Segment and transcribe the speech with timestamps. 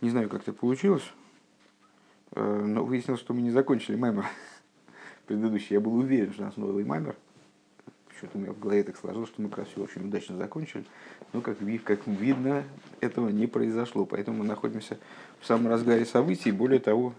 [0.00, 1.04] Не знаю, как это получилось,
[2.32, 4.26] э, но выяснилось, что мы не закончили маймер
[5.26, 5.74] предыдущий.
[5.74, 7.16] Я был уверен, что у нас новый маймер.
[8.16, 10.84] Что-то у меня в голове так сложилось, что мы как раз все очень удачно закончили.
[11.32, 12.64] Но, как, как видно,
[13.00, 14.06] этого не произошло.
[14.06, 14.98] Поэтому мы находимся
[15.40, 16.50] в самом разгаре событий.
[16.50, 17.14] Более того,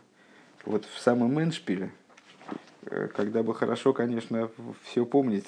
[0.65, 1.91] вот в самом эншпиле,
[2.85, 4.49] э, когда бы хорошо, конечно,
[4.83, 5.47] все помнить,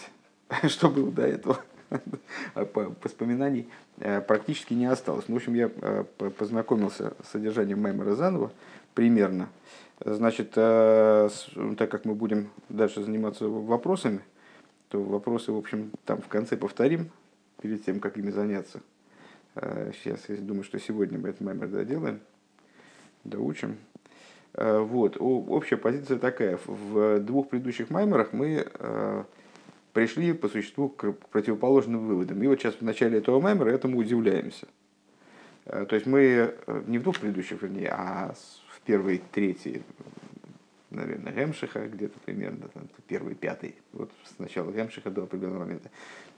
[0.68, 1.60] что было до этого.
[2.56, 2.68] А
[3.04, 3.68] воспоминаний
[4.00, 5.26] э, практически не осталось.
[5.28, 6.04] Ну, в общем, я э,
[6.38, 8.52] познакомился с содержанием Маймера заново
[8.94, 9.50] примерно.
[10.04, 14.22] Значит, э, ну, так как мы будем дальше заниматься вопросами,
[14.90, 17.10] то вопросы, в общем, там в конце повторим,
[17.62, 18.82] перед тем, как ими заняться.
[19.56, 22.20] Сейчас я думаю, что сегодня мы этот маймер доделаем,
[23.24, 23.78] доучим.
[24.54, 25.16] Вот.
[25.20, 26.60] Общая позиция такая.
[26.66, 28.66] В двух предыдущих маймерах мы
[29.94, 32.42] пришли по существу к противоположным выводам.
[32.44, 34.68] И вот сейчас в начале этого мемора этому удивляемся.
[35.66, 36.22] Э, то есть мы
[36.66, 38.34] э, не в двух предыдущих, вернее, а
[38.70, 39.84] в первой трети,
[40.90, 45.90] наверное, Гемшиха, где-то примерно, там, первый, пятый, вот с начала Гемшиха до определенного момента,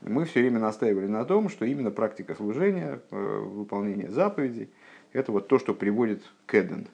[0.02, 4.70] мы все время настаивали на том, что именно практика служения, э, выполнение заповедей,
[5.14, 6.88] это вот то, что приводит к Эден,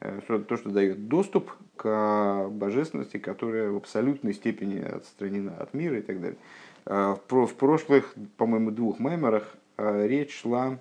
[0.00, 6.20] то, что дает доступ к божественности, которая в абсолютной степени отстранена от мира и так
[6.20, 6.38] далее.
[6.86, 10.78] А, в прошлых, по-моему, двух меморах а, речь шла,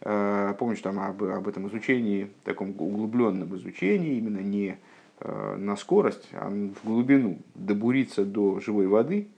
[0.00, 4.76] помнишь, там об, об этом изучении, таком углубленном изучении, именно не
[5.20, 9.28] на скорость, а в глубину, добуриться до живой воды.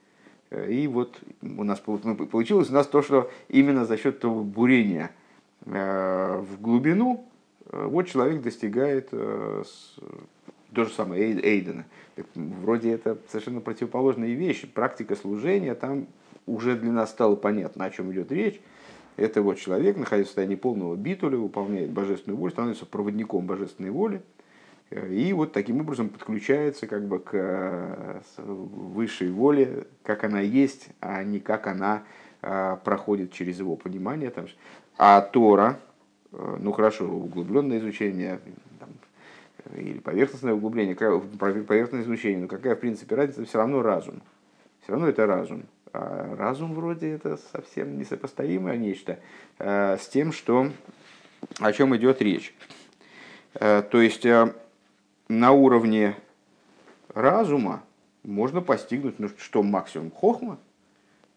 [0.50, 5.12] И вот у нас ну, получилось у нас то, что именно за счет того бурения
[5.64, 7.25] в глубину
[7.70, 9.64] вот человек достигает то
[10.74, 11.84] же самое Эйдена.
[12.34, 14.66] Вроде это совершенно противоположные вещи.
[14.66, 16.06] Практика служения, там
[16.47, 18.60] уже для нас стало понятно, о чем идет речь.
[19.16, 24.22] Это вот человек, находясь в состоянии полного битуля, выполняет божественную волю, становится проводником божественной воли.
[24.91, 31.22] И вот таким образом подключается как бы к э, высшей воле, как она есть, а
[31.25, 32.04] не как она
[32.41, 34.32] э, проходит через его понимание.
[34.97, 35.88] А Тора, э,
[36.33, 38.41] ну хорошо, углубленное изучение,
[39.75, 44.22] или поверхностное углубление, поверхностное изучение, но какая в принципе разница, все равно разум.
[44.83, 45.65] Все равно это разум.
[45.93, 49.19] А разум вроде это совсем несопоставимое нечто
[49.59, 50.71] а, с тем, что,
[51.61, 52.55] о чем идет речь.
[53.55, 54.27] А, то есть
[55.28, 56.16] на уровне
[57.15, 57.83] разума
[58.22, 60.59] можно постигнуть, ну что максимум хохма,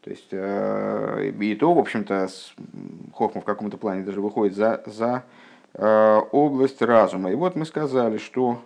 [0.03, 2.27] то есть, и то, в общем-то,
[3.13, 5.23] хохма в каком-то плане даже выходит за, за
[5.73, 7.31] Э, область разума.
[7.31, 8.61] И вот мы сказали, что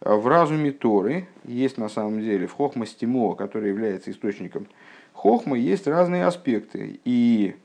[0.00, 4.66] э, в разуме Торы есть на самом деле в Хохма Стимо, который является источником
[5.12, 6.98] Хохмы, есть разные аспекты.
[7.04, 7.56] И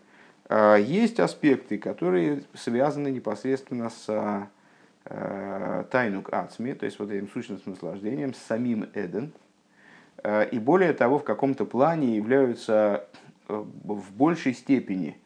[0.49, 4.47] э, есть аспекты, которые связаны непосредственно с
[5.89, 9.33] тайнук ацми, то есть вот этим сущностным наслаждением, с самим Эден.
[10.23, 13.07] И более того, в каком-то плане являются
[13.47, 15.17] в большей степени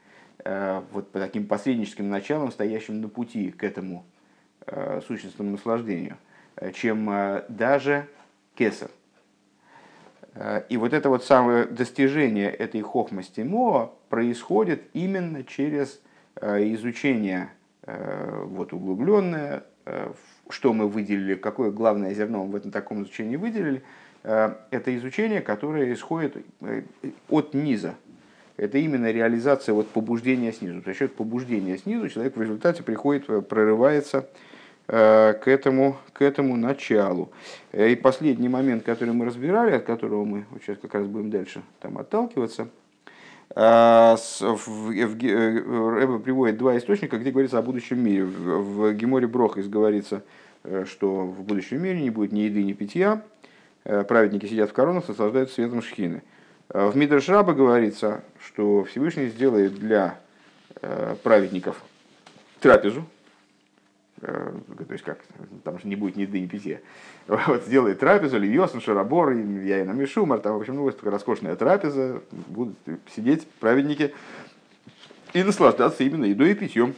[0.45, 4.05] Э, вот по таким посредническим началам, стоящим на пути к этому
[4.67, 6.17] э, сущностному наслаждению,
[6.55, 7.07] э, чем
[7.49, 8.07] даже
[8.53, 8.89] кесар.
[10.67, 16.01] И вот это вот самое достижение этой хохмости Моа происходит именно через
[16.35, 17.51] изучение
[17.85, 19.63] вот углубленное,
[20.49, 23.81] что мы выделили, какое главное зерно мы в этом таком изучении выделили,
[24.25, 26.35] это изучение, которое исходит
[27.29, 27.95] от низа,
[28.57, 30.81] это именно реализация вот побуждения снизу.
[30.85, 34.29] За счет побуждения снизу человек в результате приходит, э, прорывается
[34.87, 37.31] э, к этому, к этому началу.
[37.73, 41.63] Э, и последний момент, который мы разбирали, от которого мы сейчас как раз будем дальше
[41.81, 42.69] там отталкиваться,
[43.53, 44.19] Рэбе
[46.19, 48.25] приводит два источника, где говорится о будущем мире.
[48.25, 50.23] В Геморе Брохис говорится,
[50.85, 53.21] что в будущем мире не будет ни еды, ни питья,
[53.85, 56.23] праведники сидят в коронах, наслаждаются светом шхины.
[56.69, 60.19] В Мидрш Раба говорится, что Всевышний сделает для
[60.81, 61.83] э, праведников
[62.59, 63.05] трапезу,
[64.21, 64.53] э,
[64.87, 65.19] то есть как,
[65.63, 66.79] там же не будет ни еды, ни питья,
[67.27, 72.75] вот, сделает трапезу, Львиосен, Шарабор, я и намешу, Марта, в общем, ну, роскошная трапеза, будут
[73.15, 74.13] сидеть праведники
[75.33, 76.95] и наслаждаться именно едой и питьем.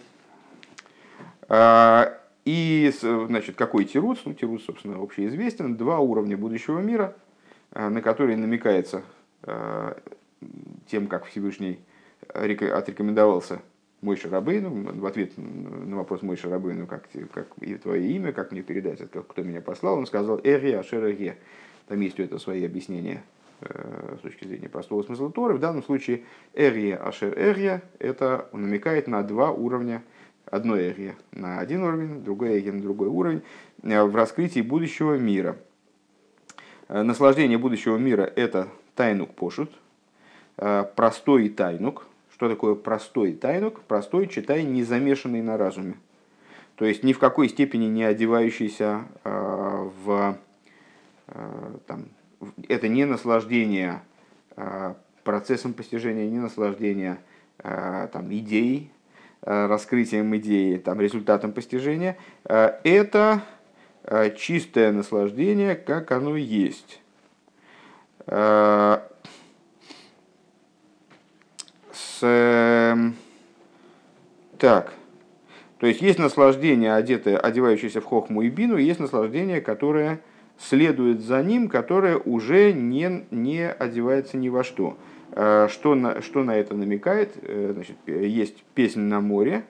[1.50, 2.17] А,
[2.48, 4.22] и, значит, какой тирус?
[4.26, 5.76] Ну, тирус, собственно, общеизвестен.
[5.76, 7.16] Два уровня будущего мира,
[7.72, 9.04] э, на которые намекается
[9.44, 9.94] Э,
[10.88, 11.80] тем, как Всевышний
[12.30, 13.62] отрекомендовался
[14.02, 18.62] мой Шарабейну, в ответ на вопрос мой Шарабейну, как, как и твое имя, как мне
[18.62, 21.38] передать, это, кто меня послал, он сказал «Эри Ашер Эге».
[21.88, 23.24] Там есть у этого свои объяснения
[23.62, 25.56] э, с точки зрения простого смысла Торы.
[25.56, 26.24] В данном случае
[26.54, 30.04] «Эри Ашер Эри» это намекает на два уровня
[30.50, 33.42] одно эге на один уровень, другое эге на другой уровень,
[33.82, 35.58] в раскрытии будущего мира.
[36.90, 39.72] Наслаждение будущего мира– это тайнук пошут,
[40.56, 42.08] простой тайнук.
[42.34, 43.82] Что такое простой тайнук?
[43.82, 45.96] Простой, читай, не замешанный на разуме.
[46.76, 50.38] То есть ни в какой степени не одевающийся в
[51.88, 52.06] там,
[52.70, 54.02] это не наслаждение
[55.24, 57.18] процессом постижения, не наслаждение
[57.58, 58.97] там, идеей, а,
[59.42, 62.18] раскрытием идеи, там, результатом постижения.
[62.44, 63.44] Это
[64.38, 67.02] чистое наслаждение, как оно есть.
[71.92, 73.16] С, эм,
[74.58, 74.94] так,
[75.80, 80.20] то есть есть наслаждение, одетое, одевающееся в хохму и бину, есть наслаждение, которое
[80.58, 84.98] следует за ним, которое уже не, не одевается ни во что.
[85.32, 87.34] Э, что на, что на это намекает?
[87.42, 89.66] Э, значит, есть песня на море,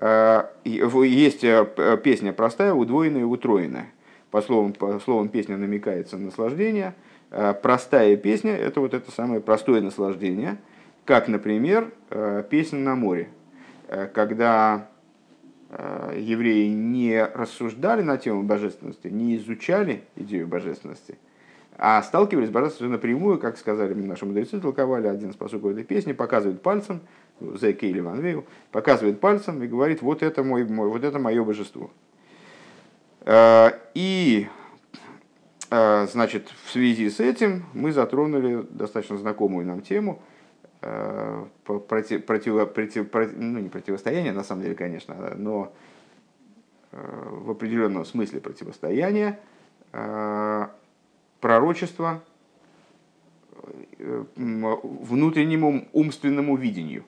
[0.00, 1.44] э, есть
[2.02, 3.86] песня простая, удвоенная и утроенная.
[4.30, 6.94] По словам, по словам песня намекается на наслаждение.
[7.62, 10.58] Простая песня– это вот это самое простое наслаждение,
[11.04, 11.90] как, например,
[12.50, 13.28] песня на море.
[14.12, 14.88] Когда
[16.14, 21.18] евреи не рассуждали на тему божественности, не изучали идею божественности,
[21.78, 26.12] а сталкивались с божественностью напрямую, как сказали наши мудрецы, толковали один из посуков этой песни,
[26.12, 27.00] показывает пальцем,
[27.40, 31.90] Зе Кейли Ван показывает пальцем и говорит, вот это, мой, мой, вот это мое божество.
[33.20, 34.48] Э, и
[35.70, 40.20] э, значит, в связи с этим мы затронули достаточно знакомую нам тему–
[40.80, 45.72] Э, против, против, против, против, ну не противостояние на самом деле, конечно, но
[46.90, 49.38] в определенном смысле противостояние,
[51.40, 52.22] пророчество
[54.36, 57.04] внутреннему умственному видению.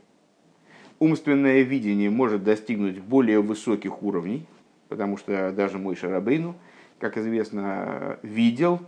[0.98, 4.46] Умственное видение может достигнуть более высоких уровней,
[4.88, 6.56] потому что даже мой Шарабейну,
[6.98, 8.80] как известно, видел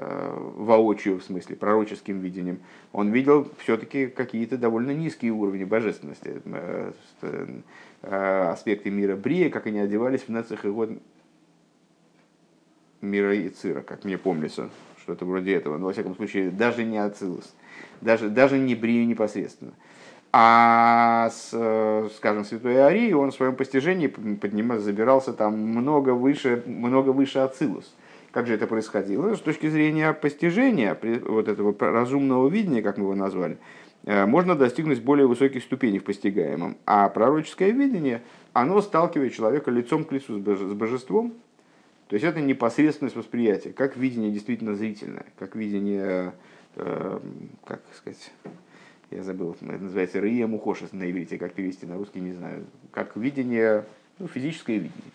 [0.00, 2.60] Э, воочию, в смысле, пророческим видением,
[2.92, 6.92] он видел все-таки какие-то довольно низкие уровни божественности, э,
[8.02, 10.90] э, аспекты мира Брия, как они одевались в нацах и год
[13.00, 14.70] мира и цира, как мне помнится,
[15.02, 15.78] что-то вроде этого.
[15.78, 17.54] Но, во всяком случае, даже не Ацилус,
[18.00, 19.72] даже, даже не Брию непосредственно.
[20.30, 27.10] А, с, скажем, Святой Арии, он в своем постижении поднимался, забирался там много выше, много
[27.10, 27.94] выше Ацилус.
[28.30, 29.34] Как же это происходило?
[29.34, 30.96] С точки зрения постижения,
[31.26, 33.56] вот этого разумного видения, как мы его назвали,
[34.04, 36.76] э, можно достигнуть более высоких ступеней в постигаемом.
[36.84, 38.22] А пророческое видение,
[38.52, 41.34] оно сталкивает человека лицом к лицу с божеством.
[42.08, 46.32] То есть это непосредственность восприятия, как видение действительно зрительное, как видение,
[46.76, 47.20] э,
[47.66, 48.32] как сказать,
[49.10, 53.14] я забыл, это называется Рия Мухошес на иврите, как перевести на русский, не знаю, как
[53.16, 53.84] видение,
[54.18, 55.12] ну, физическое видение.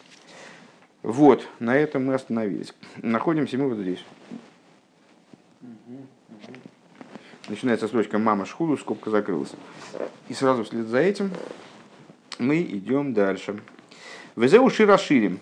[1.01, 2.74] Вот, на этом мы остановились.
[2.98, 4.06] Находимся мы вот здесь.
[7.50, 9.51] Начинается строчка «Мама шхуду», скобка закрылась.
[10.30, 11.31] И сразу вслед за этим
[12.38, 13.60] мы идем дальше.
[14.36, 15.40] Везеу широширим,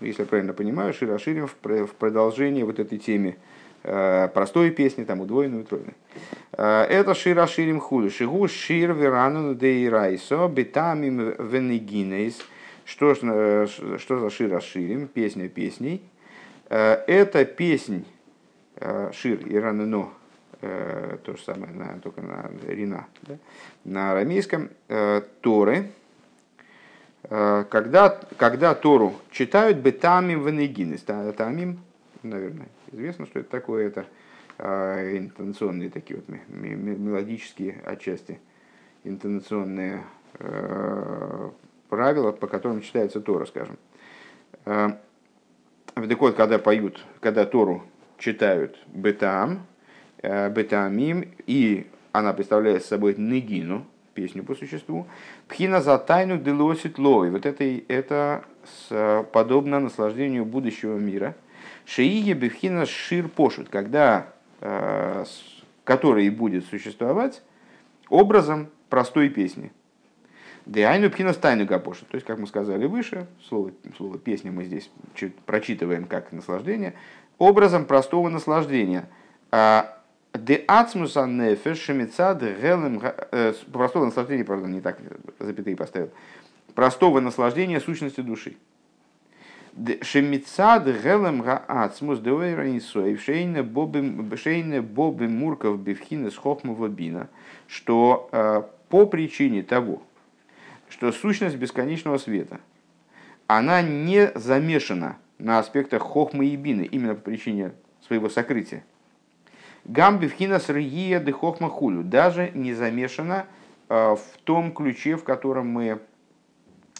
[0.00, 3.36] если правильно понимаю, широширим в продолжении вот этой темы
[3.82, 5.94] э, простой песни, там удвоенной, утроенной.
[6.52, 8.10] Э, это широширим худу.
[8.10, 12.38] Шигу шир верану дейрайсо бетамим венегинейс–
[12.84, 13.66] что, э,
[13.98, 15.08] что за шир расширим?
[15.08, 16.02] Песня песней.
[16.68, 18.04] Это песнь
[19.12, 20.08] шир и ранено,
[20.60, 23.36] то же самое, только на рина, да?
[23.84, 24.70] на арамейском,
[25.42, 25.90] Торы,
[27.28, 31.02] когда, когда Тору читают бетамим венегинес,
[31.36, 31.80] тамим,
[32.22, 34.06] наверное, известно, что это такое, это
[34.58, 38.40] интонационные такие вот мелодические отчасти,
[39.04, 40.04] интонационные
[41.94, 43.78] правила, по которым читается Тора, скажем.
[44.64, 44.88] Э,
[45.94, 47.84] так вот, когда поют, когда Тору
[48.18, 49.66] читают бетам,
[50.22, 55.06] э, бетамим, и она представляет собой нигину, песню по существу,
[55.48, 57.30] пхина за тайну делосит лой.
[57.30, 58.44] Вот это, это
[59.32, 61.34] подобно наслаждению будущего мира.
[61.84, 64.28] Шиие бифхина шир пошут, когда,
[64.60, 65.24] э,
[65.84, 67.42] который будет существовать
[68.08, 69.70] образом простой песни.
[70.66, 72.06] Деайну пхинас тайну гапоша.
[72.06, 76.94] То есть, как мы сказали выше, слово, слово песня мы здесь чуть прочитываем как наслаждение,
[77.38, 79.06] образом простого наслаждения.
[79.50, 79.98] А,
[80.34, 83.00] де ацмуса нефеш шемица де гелем...
[83.72, 84.98] Простого наслаждения, правда, не так
[85.38, 86.10] запятые поставил.
[86.74, 88.56] Простого наслаждения сущности души.
[90.02, 93.62] Шемицад гелем гаацмус деойранисоев шейне
[94.82, 97.28] боби мурков бифхина с хохмова бина,
[97.66, 98.28] что
[98.88, 100.02] по причине того,
[100.88, 102.60] что сущность бесконечного света,
[103.46, 107.72] она не замешана на аспектах хохмы и бины, именно по причине
[108.06, 108.84] своего сокрытия.
[109.84, 113.46] Гамби вхина срия де хохма хулю, даже не замешана
[113.88, 115.98] в том ключе, в котором мы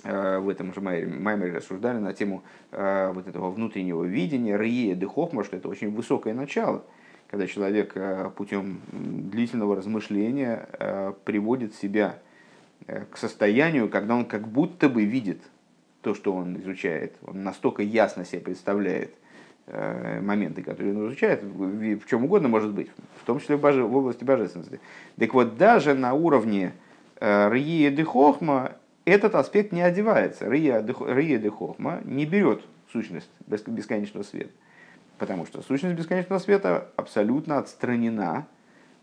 [0.02, 5.56] в этом же Маймере рассуждали на тему вот этого внутреннего видения, рие де хохма, что
[5.56, 6.84] это очень высокое начало,
[7.30, 7.96] когда человек
[8.36, 10.68] путем длительного размышления
[11.24, 12.18] приводит себя
[12.86, 15.40] к состоянию, когда он как будто бы видит
[16.02, 17.16] то, что он изучает.
[17.26, 19.14] Он настолько ясно себе представляет.
[19.14, 19.23] э,
[19.66, 22.90] моменты, которые он изучает, в чем угодно может быть,
[23.22, 24.78] в том числе в, боже, в области божественности.
[25.18, 26.72] Так вот, даже на уровне
[27.18, 28.72] э, Рие де Хохма
[29.04, 30.48] этот аспект не одевается.
[30.48, 30.82] Рие
[31.38, 34.50] де Хохма не берет сущность бесконечного света.
[35.18, 38.46] Потому что сущность бесконечного света абсолютно отстранена.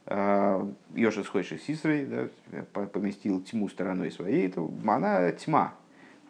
[0.06, 0.64] Э,
[0.94, 5.74] Йоши сходишь с Сисрой, да, поместил тьму стороной своей, это, она тьма,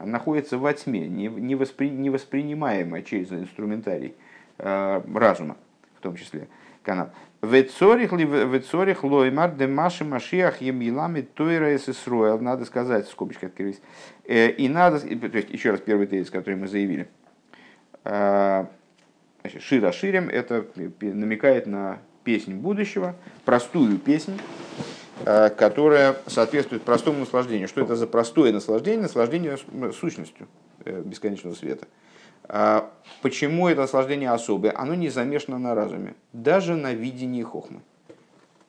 [0.05, 4.15] находится во тьме, не, воспри, не воспринимаемая через инструментарий
[4.58, 5.58] э, разума,
[5.98, 6.48] в том числе
[6.84, 7.12] канал.
[7.41, 12.39] Вецорих ли вецорих лоймар де маши машиах емилами тойра эсэсроэл.
[12.39, 13.81] Надо сказать, скобочки открылись.
[14.25, 17.08] Э, и надо, то есть еще раз первый тезис, который мы заявили.
[18.03, 18.65] Э,
[19.41, 20.65] значит, шира ширем это
[21.01, 23.15] намекает на песнь будущего,
[23.46, 24.39] простую песнь,
[25.24, 27.68] которая соответствует простому наслаждению.
[27.68, 29.01] Что это за простое наслаждение?
[29.01, 29.58] Наслаждение
[30.00, 30.48] сущностью
[30.86, 31.88] э, бесконечного света.
[32.48, 34.74] А почему это наслаждение особое?
[34.75, 37.82] Оно не замешано на разуме, даже на видении хохмы,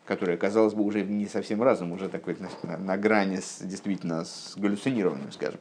[0.05, 4.55] которое, казалось бы, уже не совсем разум, уже такой на, на грани с, действительно с
[4.57, 5.61] галлюцинированным, скажем.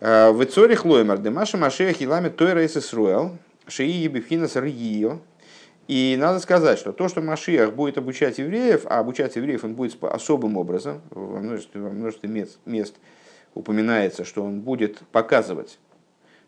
[0.00, 5.20] Э, в Ицорих Лоймар, Демаша Машея Хилами Тойра Исруэл, Шии Ебифхинас Рьио,
[5.88, 9.96] и надо сказать, что то, что Машиах будет обучать евреев, а обучать евреев он будет
[10.04, 12.94] особым образом, во множестве, во множестве мест, мест
[13.54, 15.78] упоминается, что он будет показывать,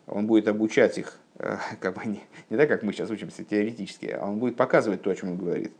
[0.06, 2.20] он будет обучать их, э, как бы не,
[2.50, 5.38] не так, как мы сейчас учимся теоретически, а он будет показывать то, о чем он
[5.38, 5.73] говорит,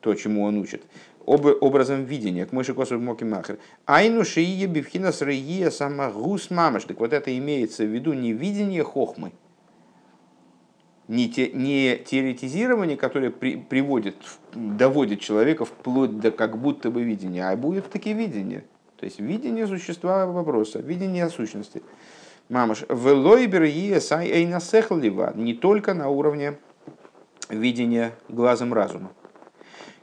[0.00, 0.84] то, чему он учит.
[1.26, 3.58] Об, образом видения, к мыши косу моки махер.
[3.86, 6.84] Айну шиие бивхина срые сама гус мамаш.
[6.84, 9.32] Так вот это имеется в виду не видение хохмы,
[11.10, 14.14] не, те, не теоретизирование, которое при, приводит,
[14.54, 18.62] доводит человека вплоть до как будто бы видения, а будет таки видение.
[18.96, 21.82] То есть видение существа вопроса, видение сущности.
[22.48, 26.58] Мамаш, велойбер сай эйнасехлива, не только на уровне
[27.48, 29.10] видения глазом разума.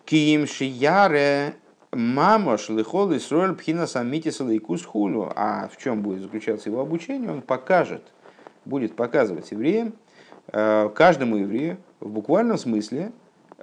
[0.04, 1.56] Киим шияре
[1.94, 5.32] мамаш лихол исроль пхина самитис лейкус хулу.
[5.34, 7.32] А в чем будет заключаться его обучение?
[7.32, 8.04] Он покажет,
[8.66, 9.94] будет показывать евреям,
[10.52, 13.12] каждому еврею в буквальном смысле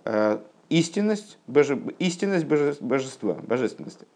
[0.04, 0.38] э,
[0.68, 4.06] истинность, боже, истинность божества, божественности.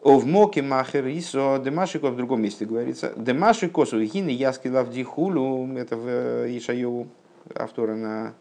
[0.00, 3.12] В моке махер исо демашико в другом месте говорится.
[3.16, 5.66] Демашико сухины яски лавдихулу.
[5.76, 7.08] Это в э, Ишайову
[7.54, 8.34] автора на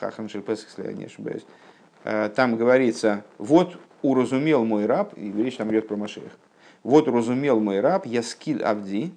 [0.00, 1.46] Хахан Шельпес, если я не ошибаюсь.
[2.02, 6.32] Там говорится, вот уразумел мой раб, и речь там идет про Машех.
[6.82, 9.14] Вот уразумел мой раб, я скиль авди,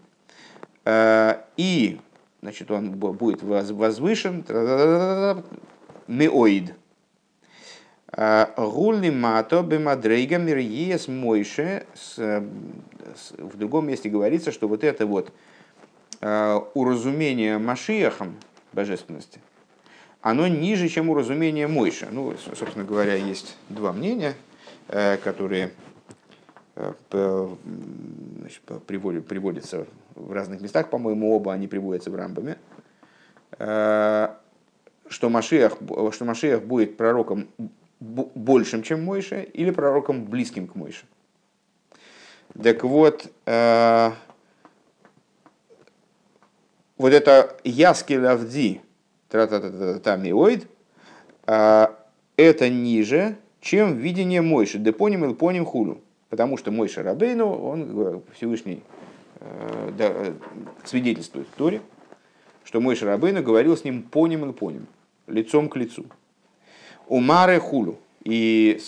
[0.88, 2.00] и
[2.46, 4.46] значит, он будет возвышен,
[6.08, 6.75] меоид.
[8.12, 11.88] А, Гулли мато бемадрейга мирьес мойше.
[12.18, 15.32] В другом месте говорится, что вот это вот
[16.22, 18.36] а, уразумение Машиахом
[18.74, 19.40] божественности,
[20.22, 22.10] оно ниже, чем уразумение Мойша.
[22.12, 24.36] Ну, собственно говоря, есть два мнения,
[24.88, 25.72] э, которые
[26.75, 32.58] значит, приводятся в разных местах, по-моему, оба они приводятся в рамбами,
[33.58, 34.29] э,
[35.08, 35.77] что Машиах,
[36.12, 37.48] что Машиах будет пророком
[38.00, 41.05] большим, чем Мойша, или пророком близким к Мойше.
[42.62, 44.12] Так вот, э,
[46.98, 48.82] вот это Яскель Авди,
[49.29, 50.67] Тамиоид,
[51.48, 51.88] э,
[52.38, 54.77] это ниже, чем видение Мойши.
[54.77, 56.01] Депоним или поним хулю.
[56.29, 58.84] Потому что Мойша Рабейну, он Всевышний
[59.39, 60.13] Э, да,
[60.84, 61.82] свидетельствует в Торе,
[62.63, 64.88] что мой Шарабейна говорил с ним поним и поним,
[65.27, 66.05] лицом к лицу.
[67.08, 68.00] Умаре хулу.
[68.24, 68.82] И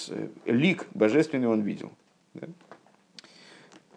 [0.46, 1.92] лик божественный он видел.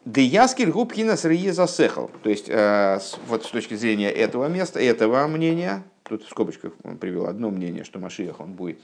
[0.04, 2.10] Деяскель губкина срие засехал.
[2.22, 6.98] То есть, э, вот с точки зрения этого места, этого мнения, тут в скобочках он
[6.98, 8.80] привел одно мнение, что Машиях он будет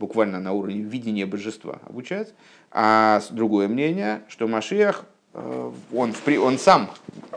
[0.00, 2.34] буквально на уровне видения божества обучать,
[2.74, 6.90] а другое мнение, что Машиях Э, он, он сам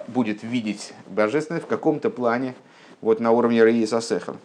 [0.07, 2.55] будет видеть божественность в каком-то плане
[3.01, 4.35] вот на уровне Раиса Сеха.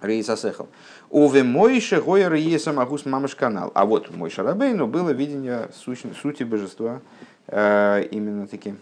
[0.00, 0.66] Рейса Сехал.
[1.10, 3.70] Уве Мойше Гоя Рейса Магус Мамаш канал.
[3.74, 7.00] А вот мой Шарабейну было видение сути, божества
[7.46, 8.78] э, именно таким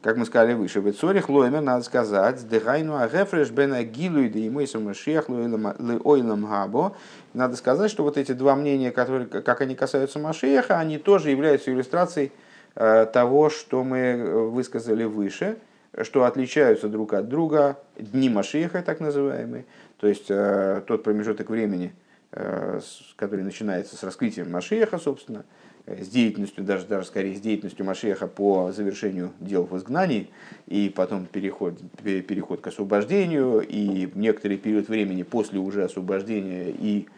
[0.00, 4.80] как мы сказали выше, в Цорих Лоймер, надо сказать, Дехайну Агефреш Бена Гилу и Деймойсу
[4.80, 6.94] Машех Ойлам Габо.
[7.38, 11.70] Надо сказать, что вот эти два мнения, которые, как они касаются Машеха, они тоже являются
[11.70, 12.32] иллюстрацией
[12.74, 15.56] э, того, что мы высказали выше,
[16.02, 19.66] что отличаются друг от друга дни Машеха, так называемые,
[20.00, 21.94] то есть э, тот промежуток времени,
[22.32, 22.80] э,
[23.14, 25.44] который начинается с раскрытием Машеха, собственно,
[25.88, 30.28] Э, с деятельностью, даже, даже скорее с деятельностью Машеха по завершению дел в изгнании,
[30.66, 37.17] и потом переход, переход к освобождению, и некоторый период времени после уже освобождения и э,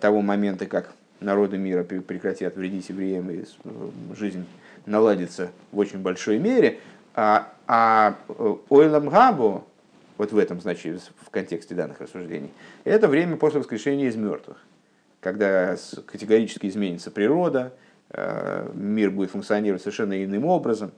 [0.00, 3.44] того момента, как народы мира прекратят вредить евреям, и э,
[4.14, 4.44] жизнь
[4.86, 6.78] наладится в очень большой мере,
[7.14, 9.64] а, а э, Ойлам Габу,
[10.18, 12.50] вот в этом значит, в контексте данных рассуждений,
[12.84, 14.58] это время после воскрешения из мертвых
[15.24, 17.72] когда категорически изменится природа,
[18.10, 20.92] э, мир будет функционировать совершенно иным образом,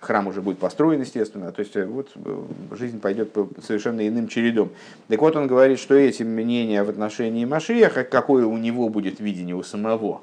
[0.00, 4.28] храм уже будет построен, естественно, то есть э, вот э, жизнь пойдет по совершенно иным
[4.28, 4.70] чередом.
[5.08, 9.56] Так вот он говорит, что эти мнения в отношении Машиеха, какое у него будет видение
[9.56, 10.22] у самого,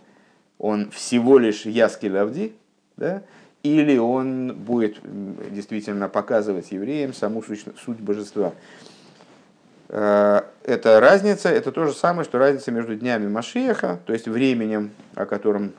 [0.58, 2.53] он всего лишь яски лавди,
[2.96, 3.24] да,
[3.63, 4.98] или он будет
[5.51, 8.53] действительно показывать евреям саму суть, суть божества.
[9.89, 14.91] Э, это разница, это то же самое, что разница между днями Машиеха, то есть временем,
[15.15, 15.74] о котором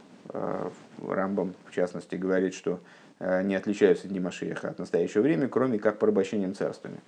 [1.03, 2.79] Рамбам, в частности, говорит, что
[3.19, 6.99] не отличаются дни Машиеха от настоящего времени, кроме как порабощением царствами.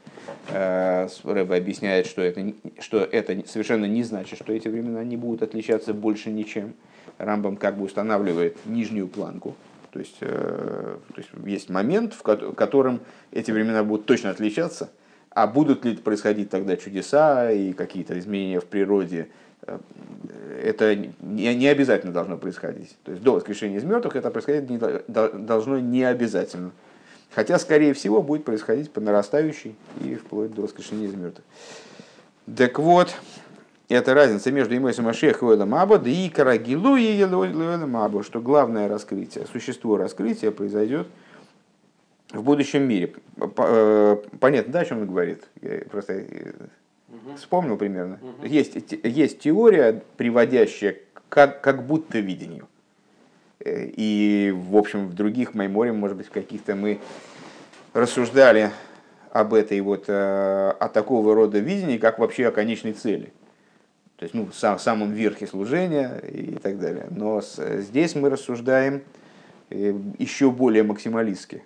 [0.48, 5.92] Рэба объясняет, что это, что это совершенно не значит, что эти времена не будут отличаться
[5.92, 6.72] больше ничем.
[7.18, 9.54] Рамбам как бы устанавливает нижнюю планку,
[9.90, 13.00] то есть, то есть есть момент, в котором
[13.32, 14.90] эти времена будут точно отличаться–
[15.38, 19.47] а будут ли происходить тогда чудеса и какие-то изменения в природе, э,
[20.62, 22.96] это не обязательно должно происходить.
[23.04, 26.72] То есть до воскрешения из мертвых это происходить не, должно не обязательно.
[27.34, 31.44] Хотя, скорее всего, будет происходить по нарастающей и вплоть до воскрешения из мертвых.
[32.56, 33.14] Так вот,
[33.88, 38.40] это разница между Имойсом Машех и Ойлом Аба, да и Карагилу и Ойлом Аба, что
[38.40, 41.06] главное раскрытие, существо раскрытия произойдет
[42.30, 43.14] в будущем мире.
[43.56, 45.44] Э, понятно, да, о чем он говорит?
[45.62, 46.24] Я просто
[47.28, 47.36] угу.
[47.36, 48.18] вспомнил примерно.
[48.20, 48.46] Угу.
[48.46, 50.96] Есть, есть теория, приводящая
[51.28, 52.68] как, как будто видению.
[53.60, 56.98] Э, и, в общем, в других Майморе, может быть, в каких-то мы
[57.92, 58.70] рассуждали
[59.30, 63.32] об этой вот, о такого рода видении, как вообще о конечной цели.
[64.16, 67.06] То есть, ну, сам, самом верхе служения и так далее.
[67.10, 69.02] Но с, здесь мы рассуждаем
[69.70, 71.62] еще более максималистски.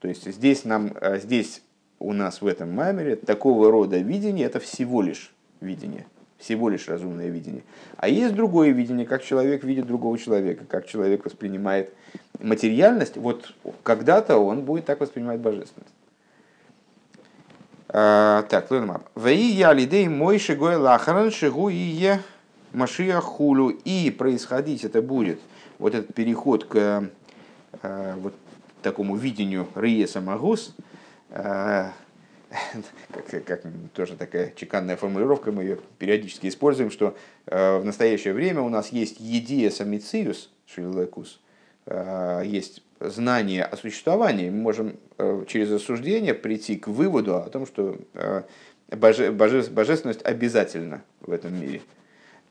[0.00, 1.62] То есть здесь, нам, э, здесь
[2.04, 6.06] у нас в этом маймере такого рода видение– это всего лишь видение,
[6.38, 7.62] всего лишь разумное видение.
[7.96, 11.92] А есть другое видение, как человек видит другого человека, как человек воспринимает
[12.40, 13.16] материальность.
[13.16, 15.94] Вот когда-то он будет так воспринимать божественность.
[17.88, 19.08] А, так, Лунмап.
[19.14, 22.20] Ваи я лидей мой шигой лахаран шигу и е
[22.72, 23.70] машия хулю.
[23.70, 25.40] И происходить это будет,
[25.78, 27.08] вот этот переход к
[27.82, 28.34] э, вот,
[28.82, 30.74] такому видению Риеса Магус,
[33.30, 37.16] как, как тоже такая чеканная формулировка, мы ее периодически используем, что
[37.46, 41.40] э, в настоящее время у нас есть едиес амициус, шиллекус,
[41.86, 44.96] э, есть знание о существовании, мы можем
[45.46, 47.98] через осуждение прийти к выводу о том, что
[48.88, 51.82] боже, боже, божественность обязательна в этом мире.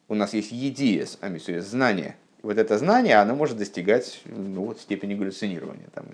[0.07, 5.15] У нас есть едиес амициус, знание вот это знание, оно может достигать ну, вот, степени
[5.15, 5.87] галлюцинирования.
[5.95, 6.05] Там,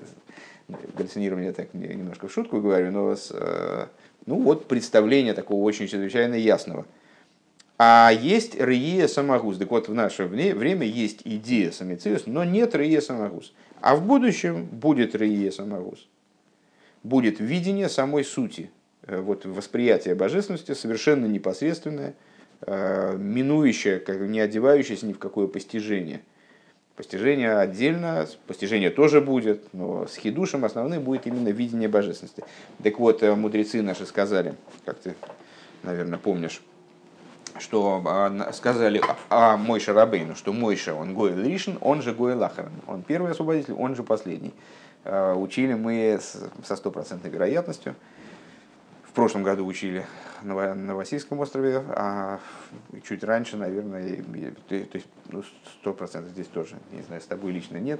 [0.96, 3.88] галлюцинирование так немножко в шутку говорю, но с, э,
[4.26, 6.86] ну вот представление такого очень чрезвычайно ясного.
[7.78, 9.58] А есть Рие Самагус.
[9.58, 13.54] Так вот, в наше время есть идея Самициус, но нет Рие Самагус.
[13.80, 16.08] А в будущем будет Рие Самагус.
[17.04, 18.70] Будет видение самой сути,
[19.08, 22.16] э, вот восприятие божественности совершенно непосредственное–
[22.62, 26.22] Э, минующее, как не одевающееся ни в какое постижение.
[27.00, 32.44] Постижение отдельно, постижение тоже будет, но с хидушем основным будет именно видение божественности.
[32.84, 35.16] Так вот, э, мудрецы наши сказали, как ты,
[35.84, 36.62] наверное, помнишь,
[37.58, 42.74] что а, сказали о Мойше Рабейну, что Мойша, он Гойл Ришин, он же Гойл Ахаран.
[42.86, 44.54] Он первый освободитель, он же последний.
[45.06, 46.20] Э, учили мы
[46.66, 47.96] со стопроцентной вероятностью.
[49.10, 50.06] В прошлом году учили
[50.44, 52.40] на Васильском острове, а
[53.04, 54.24] чуть раньше, наверное,
[54.68, 55.44] то есть ну,
[55.80, 58.00] сто процентов здесь тоже, не знаю, с тобой лично нет,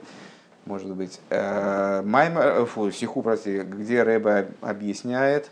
[0.66, 1.20] может быть.
[1.32, 5.50] Э, Майма, фу, Сиху, прости, где Рэба объясняет,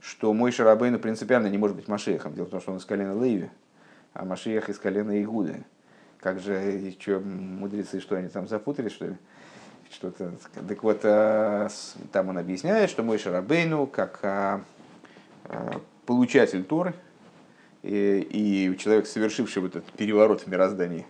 [0.00, 2.34] что мой Шарабейну принципиально не может быть Машехом.
[2.34, 3.50] Дело в том, что он из колена Леви,
[4.14, 5.62] а Машех из колена Игуды.
[6.20, 9.16] Как же, и что, мудрецы, что они там запутались, что ли?
[9.90, 10.32] Что-то.
[10.66, 11.68] Так вот, а,
[12.12, 14.62] там он объясняет, что мой Шарабейну, как а,
[16.06, 16.94] получатель Торы,
[17.82, 21.06] и, и человек, совершивший вот этот переворот в мироздании,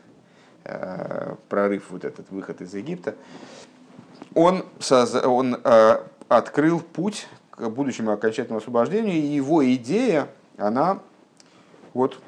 [1.49, 3.15] прорыв, вот этот выход из Египта,
[4.35, 4.65] он,
[5.25, 5.59] он
[6.29, 11.01] открыл путь к будущему окончательному освобождению, и его идея, она
[11.95, 12.21] вот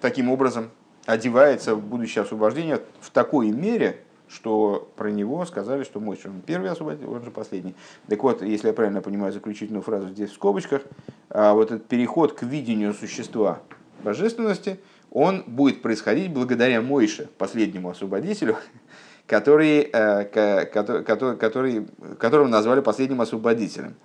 [0.00, 0.70] таким образом
[1.06, 6.70] одевается в будущее освобождение в такой мере, что про него сказали, что Мойша он первый
[6.70, 7.74] освободитель, он же последний.
[8.08, 10.82] Так вот, если я правильно понимаю заключительную фразу здесь в скобочках,
[11.28, 13.60] а вот этот переход к видению существа
[14.02, 14.78] божественности,
[15.10, 18.56] он будет происходить благодаря Мойше, последнему освободителю,
[19.26, 21.86] который, э, который, который,
[22.18, 23.96] которого назвали последним освободителем.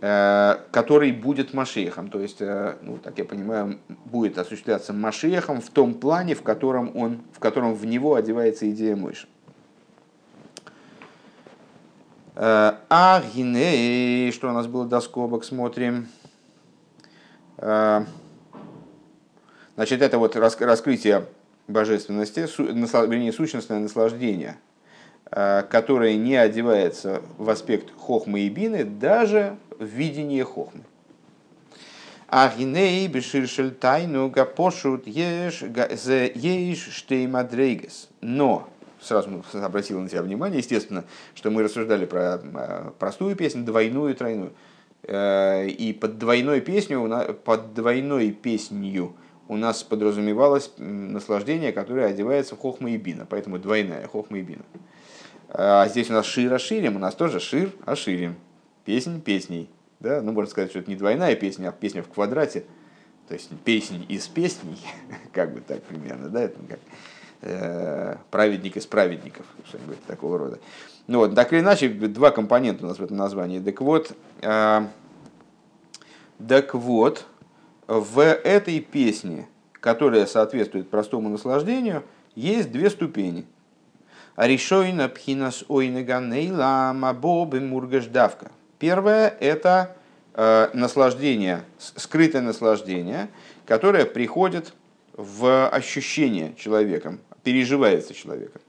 [0.00, 5.70] Э, который будет Машехом, то есть, э, ну, так я понимаю, будет осуществляться Машехом в
[5.70, 9.26] том плане, в котором, он, в котором в него одевается идея Мойши.
[12.27, 13.22] Э, а
[14.30, 16.06] что у нас было до скобок, смотрим.
[17.56, 18.06] Значит,
[20.02, 21.26] это вот раскрытие
[21.66, 24.56] божественности, вернее, сущностное наслаждение,
[25.24, 30.84] которое не одевается в аспект хохмы и бины, даже видение хохмы.
[32.28, 38.10] А гиней беширшель тайну гапошут еш еш штеймадрейгес.
[38.20, 38.68] Но,
[39.00, 44.52] сразу обратил на себя внимание, естественно, что мы рассуждали про а, простую песню, двойную, тройную.
[45.04, 49.14] Э, и под двойной песню, под двойной песнью
[49.48, 54.64] у нас подразумевалось наслаждение, которое одевается в хохма и бина, поэтому двойная хохма и бина.
[55.48, 58.36] А здесь у нас шир аширим, у нас тоже шир аширим
[58.84, 59.70] песнь песней.
[60.00, 60.20] Да?
[60.22, 62.64] Ну, можно сказать, что это не двойная песня, а песня в квадрате.
[63.28, 64.78] То есть песнь из песней,
[65.32, 66.82] как бы так примерно, да, это как э,
[68.30, 70.58] праведник из праведников, что-нибудь такого рода.
[71.08, 73.60] Ну вот, так или иначе, два компонента у нас в этом названии.
[73.60, 74.86] Так вот, э,
[76.46, 77.26] так вот,
[77.86, 83.46] в этой песне, которая соответствует простому наслаждению, есть две ступени.
[84.36, 88.50] Аришойна пхинас ойнеганейла мабобы мургаждавка.
[88.78, 89.96] Первое– это
[90.34, 93.30] э, наслаждение, скрытое наслаждение,
[93.64, 94.74] которое приходит
[95.18, 98.62] в ощущение человеком, переживается человеком.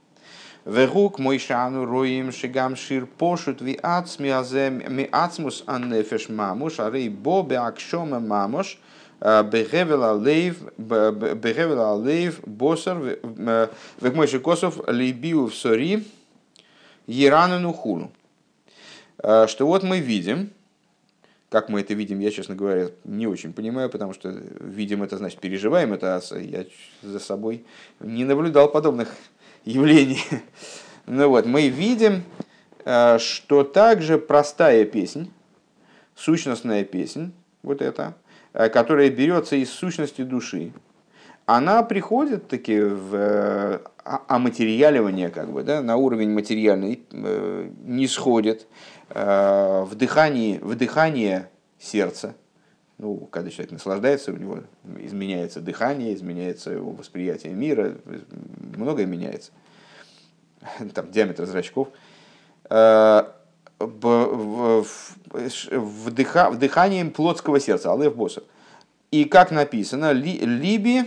[0.65, 7.43] Вегук мой шану роим шигам шир пошут ви азем ми ацмус аннефеш мамуш, арей бо
[7.43, 8.79] беакшома мамуш,
[9.21, 10.13] бегевела
[11.93, 12.97] лейв босар
[14.01, 16.03] вегмойши косов лейбиу в сори
[17.07, 18.11] ерану хулу.
[19.21, 20.51] Э, что вот мы видим,
[21.49, 25.39] как мы это видим, я, честно говоря, не очень понимаю, потому что видим это значит
[25.39, 26.65] переживаем это, а я
[27.01, 27.65] за собой
[27.99, 29.09] не наблюдал подобных
[29.65, 30.23] явлений.
[31.07, 32.23] Ну вот, мы видим,
[32.85, 35.31] э, что также простая песнь,
[36.15, 37.33] сущностная песнь,
[37.63, 38.15] вот эта,
[38.53, 40.71] э, которая берется из сущности души,
[41.47, 50.59] она приходит таки в оматериаливание, как бы, да, на уровень материальный, не сходит, Э, вдыхании,
[50.59, 52.35] вдыхание сердца,
[52.99, 54.59] ну, когда человек наслаждается, у него
[54.99, 57.95] изменяется дыхание, изменяется его восприятие мира,
[58.75, 59.51] многое меняется.
[60.93, 61.87] Там диаметр зрачков.
[62.69, 63.23] Э,
[66.09, 68.43] вдыха, вдыханием плотского сердца, алев босса.
[69.11, 71.03] И как написано, либи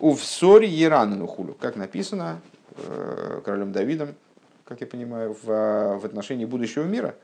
[0.00, 2.40] у всори ерану хулю, как написано
[2.76, 4.14] э, королем Давидом,
[4.64, 5.46] как я понимаю, в,
[5.98, 7.14] в отношении будущего мира,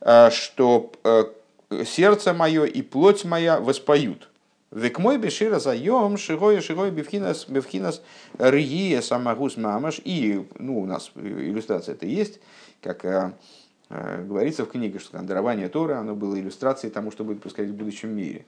[0.00, 1.24] э, что э,
[1.84, 4.28] сердце мое и плоть моя воспоют.
[4.70, 8.02] Век мой бешира заем, шигой, шигой, бифхинас, бифхинас,
[8.38, 10.00] рие, самагус мамаш.
[10.04, 12.40] И, ну, у нас иллюстрация это есть,
[12.82, 13.32] как э,
[13.88, 18.14] говорится в книге, что дарование Тора, оно было иллюстрацией тому, что будет происходить в будущем
[18.16, 18.46] мире.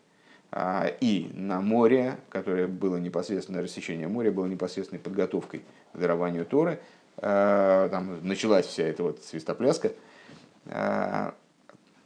[0.53, 6.81] А, и на море, которое было непосредственно рассечение моря, было непосредственной подготовкой к дарованию Торы,
[6.81, 9.93] Э, там началась вся эта вот свистопляска,
[10.67, 11.31] э,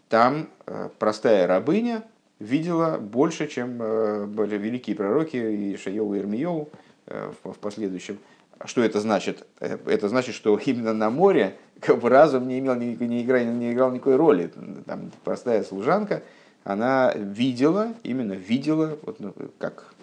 [0.09, 2.05] там э, простая рабыня
[2.39, 6.71] видела больше, чем были великие пророки и Шайову и Ирмиеву
[7.07, 8.19] в последующем.
[8.65, 9.47] Что это значит?
[9.59, 13.73] Это значит, что именно на море как бы разум не, имел, не, не, играл, не
[13.73, 14.53] играл никакой роли.
[14.87, 16.23] Там простая служанка,
[16.65, 19.95] она видела, именно видела, вот, ну, как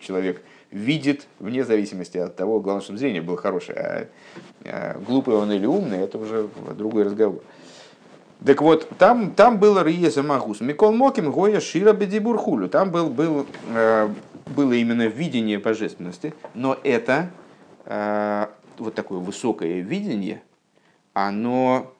[0.00, 3.78] человек видит вне зависимости от того, главное, чтобы зрение было хорошее.
[3.78, 4.08] А,
[4.64, 7.42] а глупый он или умный, это уже другой разговор.
[8.44, 10.60] Так вот, там, там было Риеза Магус.
[10.60, 12.68] Микол Моким Гоя Шира Бедибурхулю.
[12.68, 14.08] Там был, был, э,
[14.46, 17.30] было именно видение божественности, но это
[17.84, 18.46] э,
[18.78, 20.42] вот такое высокое видение,
[21.14, 21.92] оно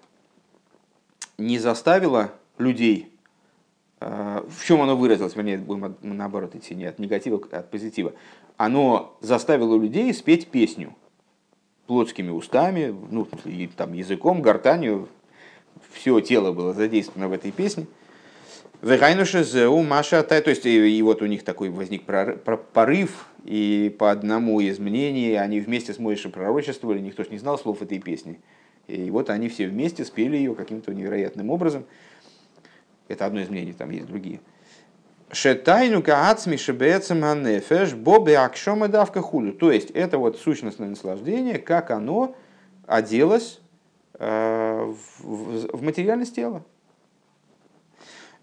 [1.39, 3.13] не заставило людей,
[4.01, 8.13] в чем оно выразилось, вернее, будем наоборот идти, не от негатива, а от позитива,
[8.57, 10.95] оно заставило людей спеть песню
[11.87, 15.09] плотскими устами, ну, и там языком, гортанью,
[15.93, 17.87] все тело было задействовано в этой песне.
[18.83, 24.61] Вехайнуша зеу маша то есть и, вот у них такой возник порыв, и по одному
[24.61, 28.39] из мнений они вместе с Моишем пророчествовали, никто же не знал слов этой песни.
[28.87, 31.85] И вот они все вместе спели ее каким-то невероятным образом.
[33.09, 34.41] Это одно из мнений, там есть другие.
[35.31, 39.53] Шетайну каацми шебецем анефеш бобе акшома давка хулю.
[39.53, 42.37] То есть это вот сущностное наслаждение, как оно
[42.87, 43.61] оделось
[44.19, 46.65] Э, в материальность тела.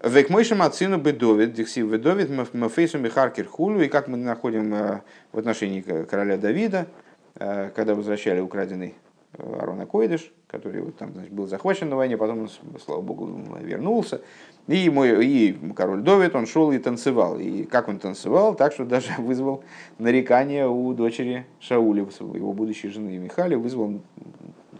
[0.02, 5.02] Век мойшем отцину бедовид, диксив бедовид, мафейсу михаркер хулю, и как мы находим э,
[5.34, 6.88] в отношении короля Давида,
[7.36, 8.96] э, когда возвращали украденный
[9.38, 12.50] Арона Койдыш, который вот там, значит, был захвачен на войне, потом он,
[12.84, 13.30] слава богу,
[13.62, 14.22] вернулся.
[14.68, 17.40] И, мой, и король Довид, он шел и танцевал.
[17.40, 19.64] И как он танцевал, так что даже вызвал
[19.98, 24.02] нарекание у дочери Шауля, его будущей жены Михали, вызвал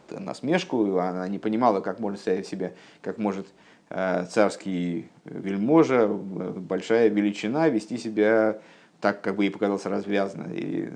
[0.10, 3.48] насмешку, она не понимала, как может себя, как может
[3.90, 8.60] э, царский вельможа, большая величина вести себя
[9.02, 10.90] так, как бы ей показалось развязно, и, э,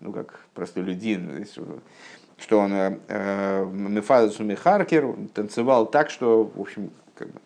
[0.00, 1.44] ну, как простолюдин,
[2.38, 7.40] что он э, Мефазусу Мехаркер танцевал так, что, в общем, как бы,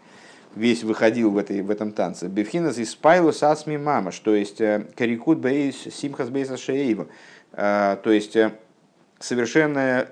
[0.54, 2.28] весь выходил в, этой, в этом танце.
[2.28, 4.58] Бифхинас из Пайлус Асми Мама, что есть
[4.96, 7.06] Карикут Бейс Симхас Бейса Шееева.
[7.52, 8.36] То есть
[9.18, 10.08] совершенно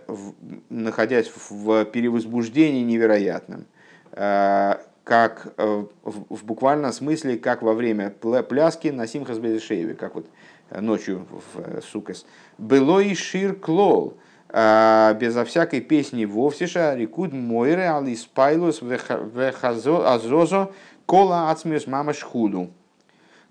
[0.68, 3.66] находясь в перевозбуждении невероятном,
[4.12, 10.26] э, как э, в буквальном смысле, как во время пляски на Симхас Безешееве, как вот
[10.70, 12.26] ночью в э, Сукас.
[12.58, 14.18] Было и шир клол,
[14.56, 16.64] безо всякой песни вовсе
[16.96, 20.70] рекуд мойре алис пайлус азозо
[21.04, 22.70] кола ацмиус мама шхуду.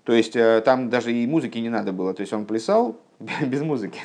[0.02, 2.96] То есть там даже и музыки не надо было, то есть он плясал
[3.40, 4.00] без музыки.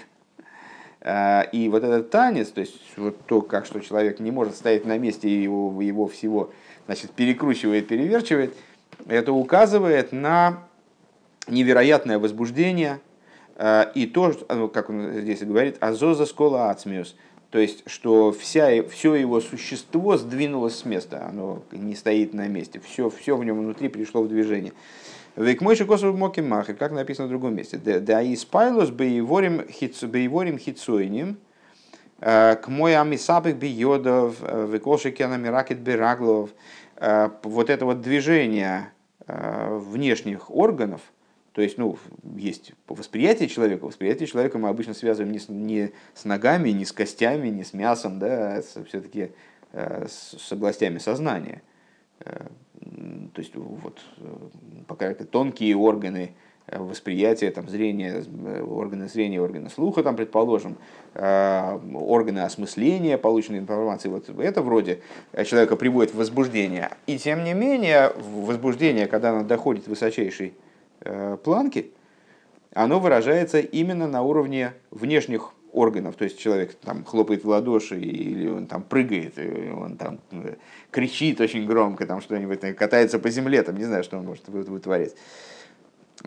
[1.03, 4.85] А, и вот этот танец, то есть вот то, как что человек не может стоять
[4.85, 6.51] на месте и его, его всего
[6.85, 8.53] значит, перекручивает, переверчивает,
[9.07, 10.67] это указывает на
[11.47, 12.99] невероятное возбуждение а,
[13.59, 17.15] и то, ну, как он здесь говорит, азоза скола ацмиус,
[17.51, 22.79] то есть, что вся, все его существо сдвинулось с места, оно не стоит на месте,
[22.79, 24.71] все, все в нем внутри пришло в движение.
[25.35, 27.77] Век мой косов моки махер, как написано в другом месте.
[27.77, 29.65] Да и спайлос бейворим
[30.57, 31.37] хитсойним,
[32.19, 36.49] э, к мой амисапик биодов, э, векошики анамиракет бираглов.
[36.97, 38.91] Э, вот это вот движение
[39.27, 41.01] внешних органов,
[41.53, 41.97] то есть, ну,
[42.35, 43.85] есть восприятие человека.
[43.85, 47.73] Восприятие человека мы обычно связываем не с, не с ногами, не с костями, не с
[47.73, 49.31] мясом, да, а все-таки
[49.73, 51.61] с, с областями сознания.
[52.19, 53.99] То есть вот
[54.87, 56.33] пока это тонкие органы
[56.67, 60.77] э, восприятия, там, зрения, э, органы зрения, органы слуха, там, предположим,
[61.13, 65.01] э, органы осмысления полученной информации, вот это вроде
[65.45, 66.89] человека приводит в возбуждение.
[67.07, 70.53] И тем не менее, возбуждение, когда оно доходит высочайшей
[71.43, 71.91] планки,
[72.73, 78.47] оно выражается именно на уровне внешних органов, то есть человек там хлопает в ладоши или
[78.47, 80.55] он там прыгает, он там э,
[80.89, 85.15] кричит очень громко, там что-нибудь катается по земле, там не знаю, что он может вытворять.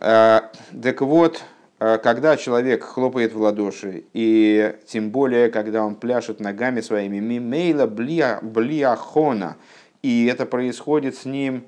[0.00, 0.50] А,
[0.82, 1.42] так вот,
[1.78, 7.86] а, когда человек хлопает в ладоши, и тем более, когда он пляшет ногами своими, мимейла
[7.86, 9.56] блиахона,
[10.02, 11.64] и это происходит с ним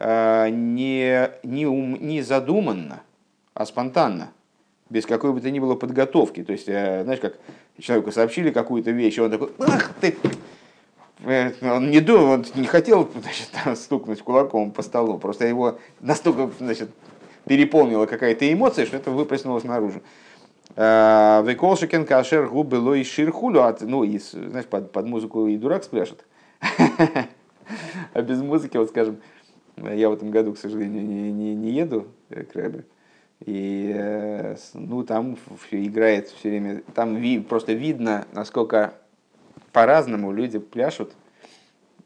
[0.00, 3.02] не, не, ум, не задуманно,
[3.54, 4.32] а спонтанно–
[4.90, 6.42] без какой бы то ни было подготовки.
[6.42, 7.38] То есть, э, знаешь, как
[7.78, 10.16] человеку сообщили какую-то вещь, и он такой, ах ты!
[11.24, 16.50] Э, он не думал, он не хотел значит, стукнуть кулаком по столу, просто его настолько
[16.58, 16.90] значит,
[17.46, 20.02] переполнила какая-то эмоция, что это выплеснулось наружу.
[20.74, 26.24] Э, Веколшикен кашер губы лой ширхулю, ну, и, знаешь, под, под музыку и дурак спляшет.
[28.12, 29.18] А без музыки, вот скажем,
[29.88, 32.84] я в этом году, к сожалению, не, не, не еду к Рэбе.
[33.46, 36.82] И э, ну, там все играет все время.
[36.94, 38.94] Там ви, просто видно, насколько
[39.72, 41.12] по-разному люди пляшут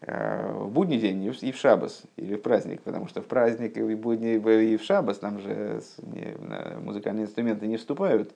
[0.00, 2.82] э, в будний день и в шабас, или в праздник.
[2.82, 5.82] Потому что в праздник и в будни, и в шабас там же
[6.80, 8.32] музыкальные инструменты не вступают.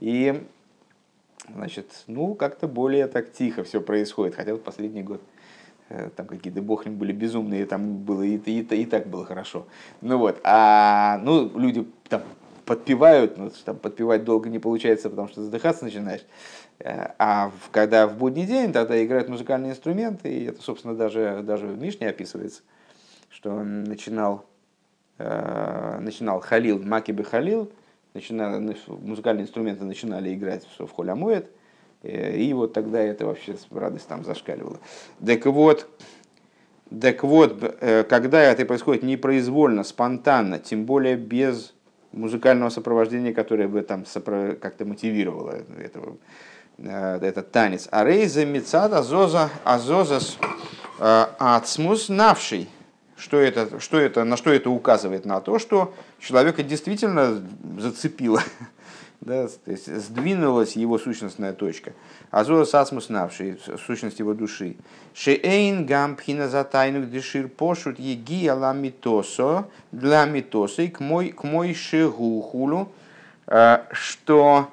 [0.00, 0.44] И
[1.54, 4.34] значит, ну, как-то более так тихо все происходит.
[4.34, 5.22] Хотя вот последний год
[6.16, 9.66] там какие-то бохрим были безумные, там было и, и, и, и так было хорошо.
[10.00, 12.22] Ну вот, а ну, люди там
[12.64, 16.24] подпевают, ну, там подпевать долго не получается, потому что задыхаться начинаешь.
[16.84, 21.80] А когда в будний день, тогда играют музыкальные инструменты, и это, собственно, даже, даже в
[21.80, 22.62] Мишне описывается,
[23.30, 24.44] что он начинал,
[25.18, 27.70] начинал Халил, Макибе Халил,
[28.12, 31.48] начинали, музыкальные инструменты начинали играть в Холямуэт, Э,
[32.02, 34.78] и вот тогда это вообще радость там зашкаливала.
[35.24, 35.88] Так вот,
[37.00, 41.74] так вот, э, когда это происходит непроизвольно, спонтанно, тем более без
[42.12, 44.04] музыкального сопровождения, которое бы там
[44.60, 46.16] как-то мотивировало этого,
[46.78, 47.88] э, этот танец.
[47.90, 50.38] А рейза мецад азоза азозас
[50.98, 52.68] ацмус навший.
[53.16, 55.24] Что это, что это, на что это указывает?
[55.24, 57.42] На то, что человека действительно
[57.78, 58.42] зацепило
[59.26, 61.94] да, то есть сдвинулась его сущностная точка.
[62.30, 64.76] Азора сасмус навший, сущность его души.
[65.14, 72.92] Шеэйн гампхина затайнук дешир пошут еги аламитосо для митосы к мой, к мой шегухулу,
[73.48, 74.70] э, что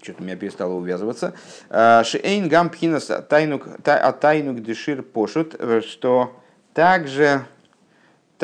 [0.00, 1.34] что-то меня перестало увязываться.
[1.68, 6.40] Э, Шеэйн гампхина тайнук дешир пошут, э, что
[6.74, 7.44] также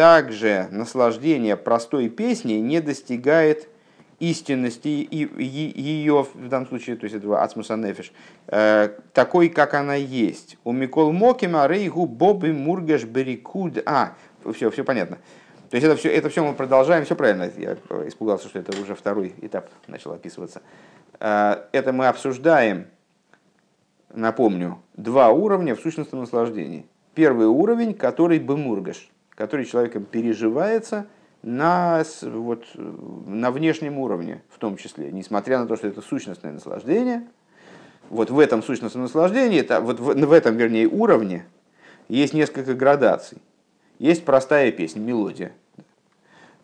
[0.01, 3.69] также наслаждение простой песни не достигает
[4.19, 8.11] истинности и ее, в данном случае, то есть этого ацмуса нефиш,
[8.47, 10.57] э, такой, как она есть.
[10.65, 13.83] У Микол Мокима рейгу боби мургаш берикуд.
[13.85, 14.15] А,
[14.55, 15.19] все, все понятно.
[15.69, 17.51] То есть это все, это все мы продолжаем, все правильно.
[17.59, 17.75] Я
[18.09, 20.63] испугался, что это уже второй этап начал описываться.
[21.19, 22.87] Э, это мы обсуждаем,
[24.15, 26.87] напомню, два уровня в сущностном наслаждении.
[27.15, 29.11] Первый уровень, который бы мургаш
[29.41, 31.07] который человеком переживается
[31.43, 37.27] на, вот, на внешнем уровне в том числе, несмотря на то, что это сущностное наслаждение,
[38.11, 41.47] вот в этом сущностном наслаждении, это, вот в, в этом, вернее, уровне
[42.09, 43.39] есть несколько градаций.
[43.99, 45.53] Есть простая песня, мелодия,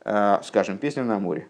[0.05, 1.49] э, скажем, песня на море.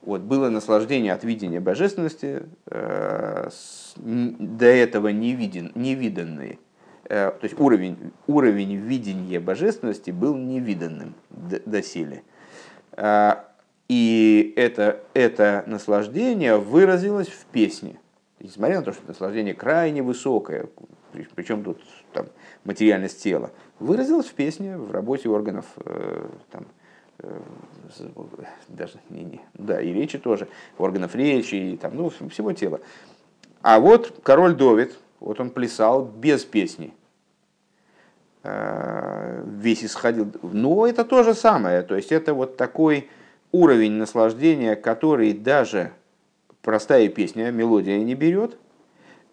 [0.00, 6.58] Вот, было наслаждение от видения божественности, э, с, до этого невиден, невиданные.
[7.08, 12.22] Э, то есть уровень, уровень видения божественности был невиданным доселе.
[12.92, 13.34] Э,
[13.88, 18.00] и это, это наслаждение выразилось в песне.
[18.40, 20.66] Несмотря на то, что наслаждение крайне высокое,
[21.34, 21.80] причем тут
[22.12, 22.26] там,
[22.64, 26.66] материальность тела, выразилось в песне, в работе органов, э, там,
[28.68, 32.80] даже не, не, да, и речи тоже, органов речи, и там, ну, всего тела.
[33.62, 36.92] А вот король Довид, вот он плясал без песни.
[38.42, 40.32] Э, весь исходил.
[40.42, 41.82] Но это то же самое.
[41.82, 43.08] То есть это вот такой
[43.50, 45.92] уровень наслаждения, который даже
[46.62, 48.58] простая песня, мелодия не берет,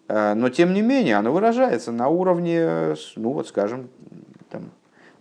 [0.08, 3.89] э, но тем не менее оно выражается на уровне, ну вот скажем,
[4.50, 4.72] там,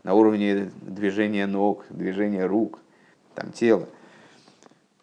[0.02, 2.78] на уровне движения ног, движения рук,
[3.34, 3.88] там, тела.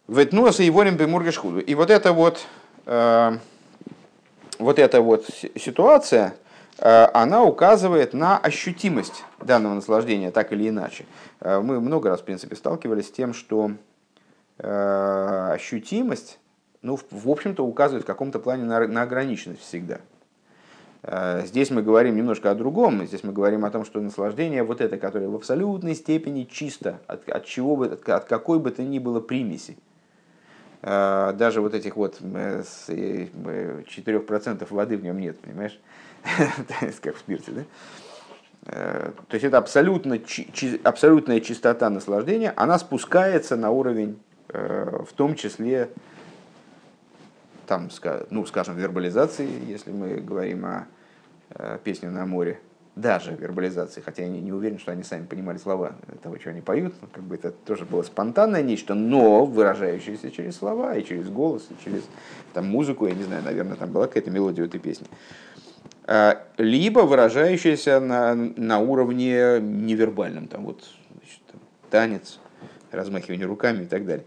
[0.08, 1.60] Ветнуаса и ворим бемургашхуду.
[1.60, 2.46] И вот это вот,
[2.86, 3.38] э,
[4.60, 6.36] вот эта вот ситуация,
[6.80, 11.06] Э, она указывает на ощутимость данного наслаждения, так или иначе.
[11.42, 13.72] Э, мы много раз, в принципе, сталкивались с тем, что
[14.58, 16.40] э, ощутимость,
[16.82, 20.00] ну, в общем-то, указывает в каком-то плане на, на ограниченность всегда.
[21.46, 23.06] Здесь мы говорим немножко о другом.
[23.06, 27.28] Здесь мы говорим о том, что наслаждение вот это, которое в абсолютной степени чисто, от,
[27.30, 29.78] от, чего бы, от какой бы то ни было примеси.
[30.82, 35.78] Даже вот этих вот 4% воды в нем нет, понимаешь?
[37.02, 37.64] как в спирте, да?
[38.66, 40.20] Э, то есть это абсолютно,
[40.84, 45.90] абсолютная чистота наслаждения, она спускается на уровень, э, в том числе,
[47.68, 47.90] там,
[48.30, 50.88] ну, скажем, вербализации, если мы говорим о
[51.52, 52.60] э, песне на море,
[52.96, 56.94] даже вербализации, хотя я не, уверен, что они сами понимали слова того, что они поют,
[57.14, 61.84] как бы это тоже было спонтанное нечто, но выражающееся через слова и через голос, и
[61.84, 62.04] через
[62.54, 65.08] там, музыку, я не знаю, наверное, там была какая-то мелодия этой песни.
[66.06, 72.40] А, либо выражающаяся на, на уровне невербальном, там вот значит, там, танец,
[72.92, 74.26] размахивание руками и так далее.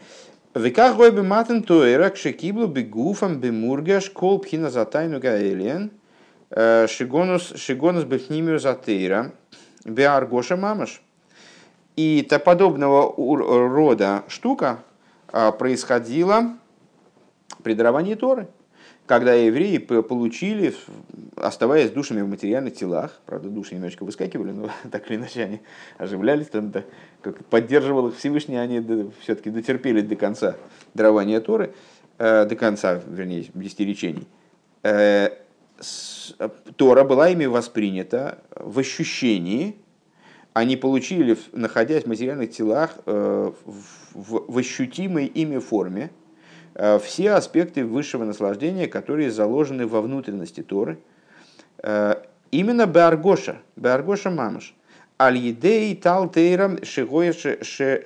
[0.54, 5.90] Веках гой бы матен туэра к шекиблу бегуфам бемургаш кол пхина затайну гаэлиен
[6.54, 9.32] шигонус шигонус бехнимию затейра
[9.84, 11.02] беаргоша мамаш.
[11.96, 13.14] И то подобного
[13.68, 14.78] рода штука
[15.28, 16.56] а, происходила
[17.62, 18.48] при даровании Торы
[19.06, 20.74] когда евреи получили,
[21.36, 25.60] оставаясь душами в материальных телах, правда, души немножечко выскакивали, но так или иначе они
[25.98, 26.84] оживлялись, там, да,
[27.20, 30.56] как поддерживал их Всевышний, они все-таки дотерпели до конца
[30.94, 31.74] дарования Торы,
[32.18, 34.26] э, до конца, вернее, десяти речений.
[34.82, 35.30] Э,
[35.80, 36.11] с,
[36.76, 39.76] Тора была ими воспринята в ощущении,
[40.52, 43.54] они получили, находясь в материальных телах, в,
[44.14, 46.10] в ощутимой ими форме,
[47.02, 50.98] все аспекты высшего наслаждения, которые заложены во внутренности Торы,
[52.50, 54.74] именно Беаргоша, Беаргоша Мамаш.
[55.20, 58.02] Аль-Едей Талтейрам Шегехая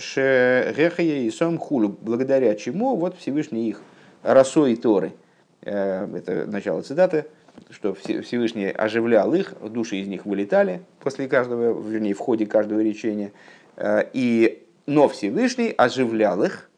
[0.98, 3.80] и Сом Хулю, благодаря чему вот Всевышний их
[4.22, 5.14] росой Торы.
[5.62, 7.24] Э, это начало цитаты,
[7.70, 13.32] что Всевышний оживлял их, души из них вылетали после каждого, вернее, в ходе каждого речения.
[13.76, 16.70] Э, и, но Всевышний оживлял их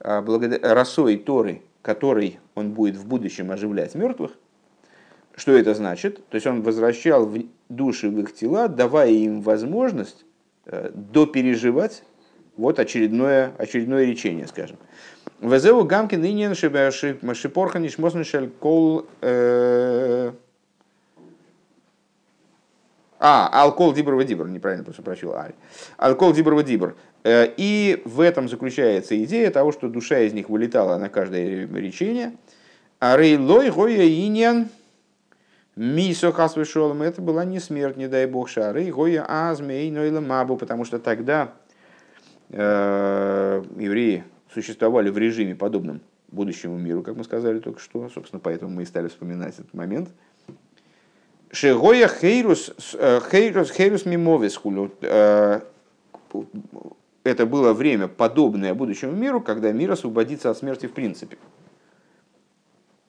[0.00, 0.20] э,
[0.62, 4.32] росой Торы, который он будет в будущем оживлять мертвых.
[5.34, 6.26] Что это значит?
[6.28, 7.32] То есть он возвращал
[7.68, 10.24] души в их тела, давая им возможность
[10.66, 12.02] э, допереживать
[12.56, 14.76] вот очередное, очередное речение, скажем.
[15.40, 19.06] Везеу гамкин иньян шипорха нишмоснишель кол...
[19.20, 20.32] Э,
[23.20, 25.36] а, алкол диброва дибр, неправильно просто прочел.
[25.96, 26.96] Алкол диброва дибр.
[27.22, 32.32] Э, и в этом заключается идея того, что душа из них вылетала на каждое речение.
[32.98, 34.68] А рейлой гоя иньян
[35.76, 40.84] Мисо хасвешолом, это была не смерть, не дай бог, шары, гоя азмей, нойла мабу, потому
[40.84, 41.52] что тогда
[42.50, 48.74] э, евреи существовали в режиме подобном будущему миру, как мы сказали только что, собственно, поэтому
[48.74, 50.10] мы и стали вспоминать этот момент.
[51.50, 54.92] Шегоя хейрус, э, хейрус, хейрус мимовис хулю.
[55.00, 55.60] Э,
[57.24, 61.38] это было время, подобное будущему миру, когда мир освободится от смерти в принципе.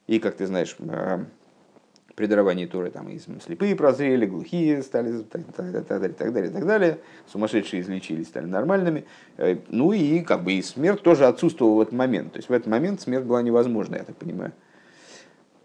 [0.08, 1.26] И, как ты знаешь, э,
[2.20, 6.52] при даровании Торы там и слепые прозрели, глухие стали, так, так, так, далее, так далее,
[6.52, 6.98] так далее,
[7.32, 9.06] сумасшедшие излечились, стали нормальными.
[9.38, 12.34] Э, ну и как бы и смерть тоже отсутствовала в этот момент.
[12.34, 14.52] То есть в этот момент смерть была невозможна, я так понимаю.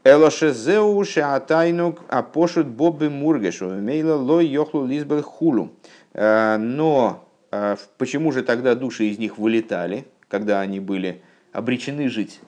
[0.04, 5.72] Элошезеу шаатайнук апошут бобы мургешу, мейла лой йохлу лизбел хулу.
[6.12, 11.20] Э, но э, почему же тогда души из них вылетали, когда они были
[11.52, 12.38] обречены жить?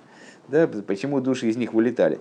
[0.47, 2.21] Да, почему души из них вылетали?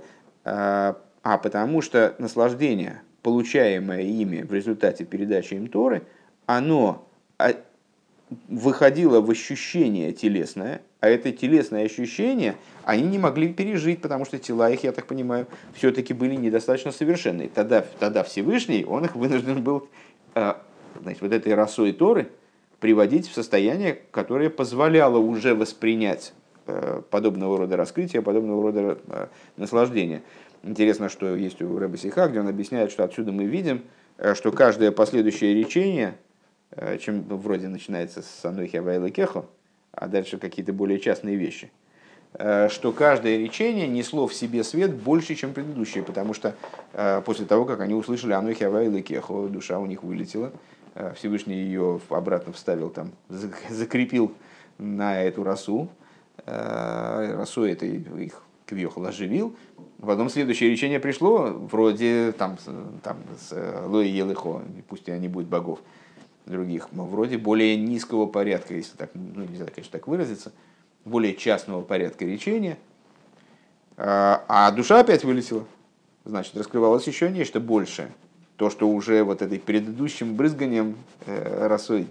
[1.26, 6.04] А потому что наслаждение, получаемое ими в результате передачи им Торы,
[6.46, 7.08] оно
[7.40, 7.56] а,
[8.48, 12.54] выходило в ощущение телесное, а это телесное ощущение
[12.84, 17.50] они не могли пережить, потому что тела их, я так понимаю, все-таки были недостаточно совершенны.
[17.52, 19.90] Тогда, тогда Всевышний, он их вынужден был
[20.36, 20.62] а,
[21.02, 22.30] значит, вот этой росой Торы
[22.80, 26.34] приводить в состояние, которое позволяло уже воспринять
[26.68, 30.22] э, подобного рода раскрытия, подобного рода э, наслаждения.
[30.66, 33.84] Интересно, что есть у Рэба Сиха, где он объясняет, что отсюда мы видим,
[34.18, 36.16] э, что каждое последующее речение,
[36.72, 39.46] э, чем ну, вроде начинается с Анухи Авайла Кехо,
[39.92, 41.72] а дальше какие-то более частные вещи,
[42.34, 46.56] э, что каждое речение несло в себе свет больше, чем предыдущее, потому что
[47.26, 50.52] после того, как они услышали Анухи Авайла Кехо, душа у них вылетела,
[51.16, 54.34] Всевышний ее обратно вставил, там, закрепил
[54.80, 55.90] на эту расу,
[56.48, 59.56] расу это их Квьехал оживил.
[60.02, 62.58] Потом следующее речение пришло, вроде там,
[63.04, 65.80] там с э, Лои Елыхо, пусть они будут богов
[66.46, 70.52] других, но вроде более низкого порядка, если так, ну нельзя, конечно, так выразиться,
[71.04, 72.78] более частного порядка речения.
[73.98, 75.66] А, а душа опять вылетела.
[76.26, 78.10] Значит, раскрывалось еще нечто большее.
[78.58, 80.96] То, что уже вот этой предыдущим брызганием
[81.26, 82.08] э, росой,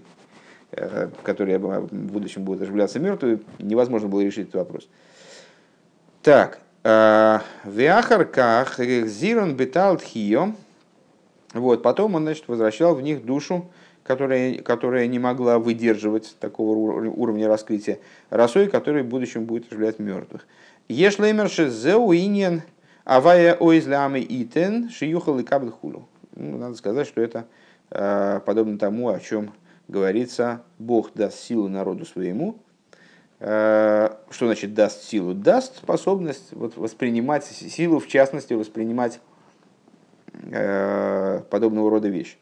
[0.71, 4.87] э, которая в будущем будет оживляться мертвой, невозможно было решить этот вопрос.
[6.25, 7.43] В
[7.77, 10.53] Яхарках Зирон Бетал Хио.
[11.53, 13.69] Вот, потом он, значит, возвращал в них душу,
[14.01, 16.75] которая, которая не могла выдерживать такого
[17.09, 17.99] уровня раскрытия,
[18.31, 20.47] росой, который в будущем будет оживлять мертвых.
[20.87, 22.63] יש לומר שזהו ענין
[23.03, 26.07] הוי' עוז לעמו יתן שיוכל לקבל כו'.
[26.35, 27.45] Ну, надо сказать, что это
[27.91, 29.53] э, подобно тому, о чем
[29.87, 32.64] говорится, Бог даст силу народу своему, Э,
[33.39, 35.33] что значит даст силу?
[35.33, 39.19] Даст способность вот, воспринимать силу, в частности, воспринимать
[40.33, 42.37] э, подобного рода вещи.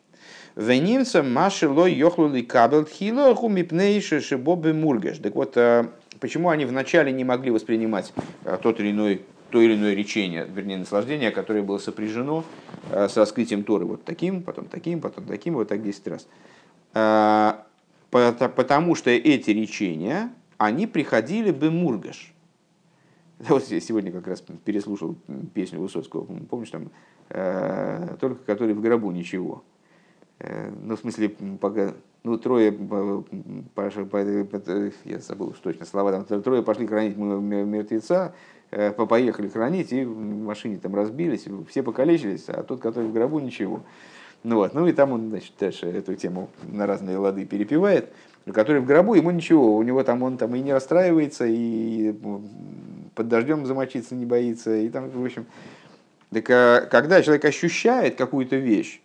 [0.55, 5.17] ונמצא מה שלא יוכלו לקבל הגילוי הוא מפני שיבוא במורגש.
[5.17, 5.87] Так вот, э,
[6.19, 8.13] почему они вначале не могли воспринимать
[8.61, 12.43] тот или иной то или иное речение, вернее, наслаждение, которое было сопряжено
[12.91, 16.27] с раскрытием Торы вот таким, потом таким, потом таким, вот так 10 раз.
[18.09, 22.33] Потому что эти речения, они приходили бы мургаш.
[23.39, 25.17] Вот я сегодня как раз переслушал
[25.53, 26.91] песню Высоцкого, помнишь, там,
[27.29, 29.63] э, только который в гробу ничего.
[30.39, 31.29] Э, ну, в смысле,
[31.59, 31.93] пока,
[32.23, 32.71] ну, трое,
[35.05, 38.33] я забыл точно слова, там, трое пошли хранить мертвеца,
[38.69, 43.83] поехали хранить, и в машине там разбились, все покалечились, а тот, который в гробу, ничего.
[44.43, 44.73] Ну, вот.
[44.73, 48.11] ну и там он, значит, дальше эту тему на разные лады перепевает.
[48.51, 52.13] Который в гробу, ему ничего, у него там он там и не расстраивается, и
[53.15, 55.45] под дождем замочиться не боится, и там, в общем.
[56.31, 59.01] Так а, когда человек ощущает какую-то вещь,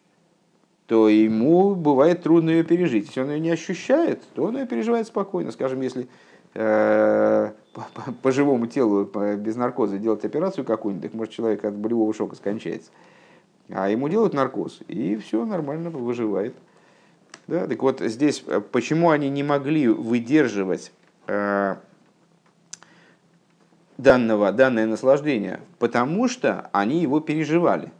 [0.86, 3.09] то ему бывает трудно ее пережить.
[3.09, 5.53] Если он ее не ощущает, то он ее переживает спокойно.
[5.53, 6.09] Скажем, если
[6.55, 7.53] э,
[8.22, 12.91] по, живому телу без наркоза делать операцию какую-нибудь, так может человек от болевого шока скончается.
[13.68, 16.55] А ему делают наркоз, и все нормально выживает.
[17.49, 17.66] Да?
[17.66, 20.92] Так вот здесь, э, почему они не могли выдерживать
[21.26, 21.76] э,
[23.96, 25.61] данного, данное наслаждение?
[25.78, 27.90] Потому что они его переживали.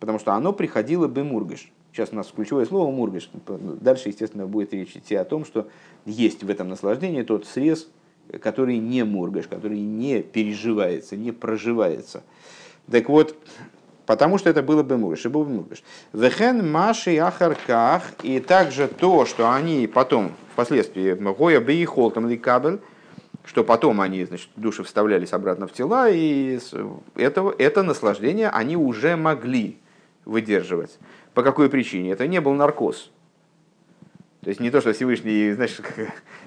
[0.00, 1.70] Потому что оно приходило бы мургаш.
[1.92, 3.30] Сейчас у нас ключевое слово мургаш.
[3.46, 5.68] Дальше, естественно, будет речь идти о том, что
[6.06, 7.88] есть в этом наслаждении тот срез,
[8.40, 12.22] который не мургаш, который не переживается, не проживается.
[12.90, 13.36] Так вот,
[14.06, 15.82] Потому что это было бы муриш, и был бы муриш.
[16.12, 22.80] Вехен маши ахарках, и также то, что они потом, впоследствии, гоя бейхол там кабель,
[23.44, 26.58] что потом они, значит, души вставлялись обратно в тела, и
[27.14, 29.78] это, это наслаждение они уже могли
[30.24, 30.98] выдерживать.
[31.34, 32.12] По какой причине?
[32.12, 33.10] Это не был наркоз.
[34.42, 35.82] То есть не то, что Всевышний, значит,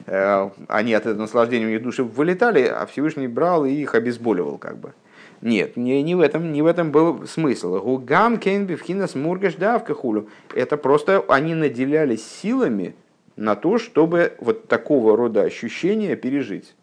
[0.05, 4.59] э, они от этого наслаждения у них души вылетали, а Всевышний брал и их обезболивал
[4.59, 4.93] как бы.
[5.41, 7.79] Нет, не, не, в этом, не в этом был смысл.
[7.79, 10.29] Гугам кейн бифхинас мургаш давка хулю.
[10.53, 12.95] Это просто они наделялись силами
[13.35, 16.75] на то, чтобы вот такого рода ощущения пережить.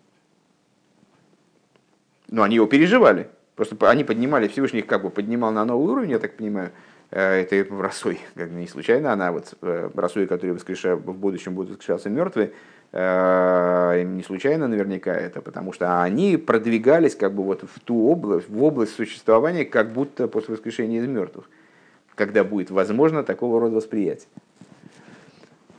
[2.28, 3.28] Но они его переживали.
[3.56, 6.70] Просто они поднимали, Всевышний их как бы поднимал на новый уровень, я так понимаю.
[7.10, 12.10] Э, это росой, как не случайно она, вот э, росой, который в будущем будут воскрешаться
[12.10, 12.52] мертвые,
[12.94, 18.62] не случайно наверняка это, потому что они продвигались как бы вот в ту область, в
[18.62, 21.50] область существования, как будто после воскрешения из мертвых,
[22.14, 24.28] когда будет возможно такого рода восприятие.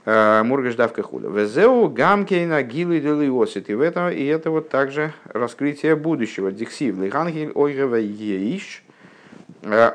[0.06, 1.30] Э, Мургаш давка худа.
[1.30, 3.70] Везеу гамкейна гилы делиосит.
[3.70, 6.52] И в этом и это вот также раскрытие будущего.
[6.52, 8.84] Диксив лихангель ойгева еиш.
[9.64, 9.94] Э,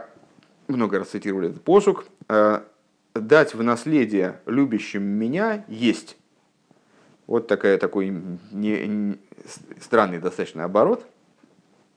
[0.66, 2.06] много раз цитировали этот посук.
[3.14, 6.16] Дать в наследие любящим меня есть
[7.30, 8.08] вот такая, такой
[8.50, 9.18] не, не,
[9.80, 11.06] странный достаточно оборот,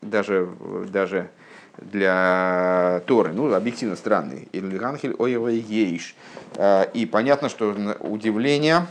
[0.03, 0.47] даже,
[0.91, 1.31] даже
[1.79, 4.47] для Торы, ну, объективно странный.
[4.53, 5.15] Ильганхель
[5.49, 6.15] ейш.
[6.55, 8.85] А, и понятно, что удивление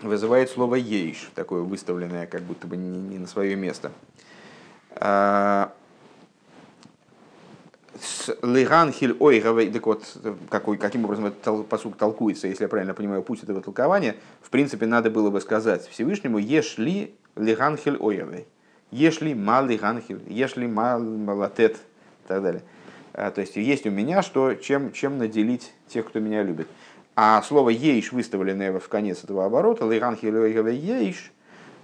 [0.00, 3.90] вызывает слово ейш, такое выставленное как будто бы не на свое место.
[8.00, 10.04] С Лиганхиль Ойгавей, так вот,
[10.48, 14.86] какой, каким образом этот посук толкуется, если я правильно понимаю путь этого толкования, в принципе,
[14.86, 18.46] надо было бы сказать Всевышнему, ешли Лиганхиль Ойгавей,
[18.90, 22.62] ешли мал Лиганхиль, ешли мал Малатет и так далее.
[23.12, 26.68] А, то есть есть у меня что, чем, чем наделить тех, кто меня любит.
[27.16, 31.32] А слово «ейш», выставленное в конец этого оборота, «лиганхиль ойгавей ейш»,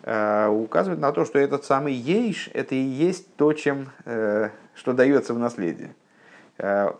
[0.02, 4.92] а, указывает на то, что этот самый ейш– это и есть то, чем, э, что
[4.94, 5.94] дается в наследие.
[6.58, 6.92] Э,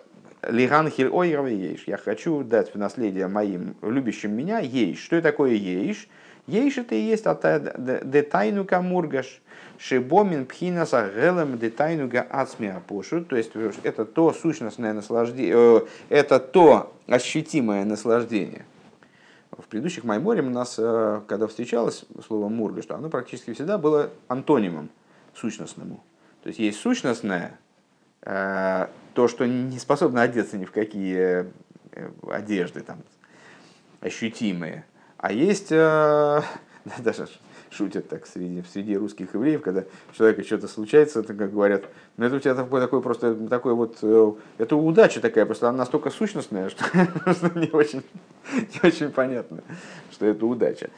[0.43, 1.47] Лиган хиль ойрова.
[1.49, 5.03] Я хочу дать в наследие моим любящим меня ейш.
[5.03, 6.09] Что такое ейш?
[6.47, 9.41] Ейш это и есть детайну камургаш.
[9.79, 13.25] Шибомин пхинаса гелем детайну га ацми апошу.
[13.25, 13.53] То есть
[13.83, 18.65] это то сущностное наслаждение, э, это то ощутимое наслаждение.
[19.51, 24.11] В предыдущих Майморе у нас, э, когда встречалось слово мурга, что оно практически всегда было
[24.29, 24.89] антонимом
[25.35, 26.03] сущностному.
[26.43, 27.59] То есть есть сущностное,
[29.17, 31.47] то, что не способно одеться ни в какие
[31.93, 32.99] э, одежды там,
[34.01, 34.85] ощутимые.
[35.17, 36.43] А есть, э,
[36.99, 37.27] даже
[37.71, 39.85] шутят так среди, среди русских евреев, когда
[40.17, 41.85] человека что-то случается, то, как говорят,
[42.19, 45.79] ну это у тебя такой, такой просто, такой вот, э, это удача такая, просто она
[45.79, 46.85] настолько сущностная, что,
[47.55, 48.03] не, очень,
[48.53, 49.63] не очень понятно,
[50.13, 50.91] что это удача.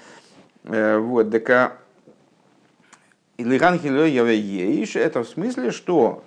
[0.64, 1.78] Вот, так а
[3.38, 6.24] Илихан это в смысле, что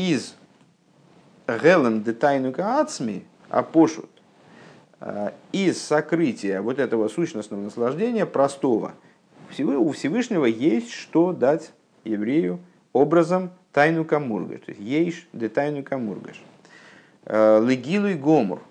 [0.00, 0.34] из
[1.46, 2.54] Гелем детайну
[3.48, 4.08] а пошут,
[5.00, 8.92] э, из сокрытия вот этого сущностного наслаждения простого,
[9.58, 11.72] у Всевышнего есть что дать
[12.04, 12.60] еврею
[12.92, 14.60] образом тайну камургаш.
[14.60, 16.40] То есть ейш де тайну камургаш.
[17.24, 18.62] Э, Легилу и гомур.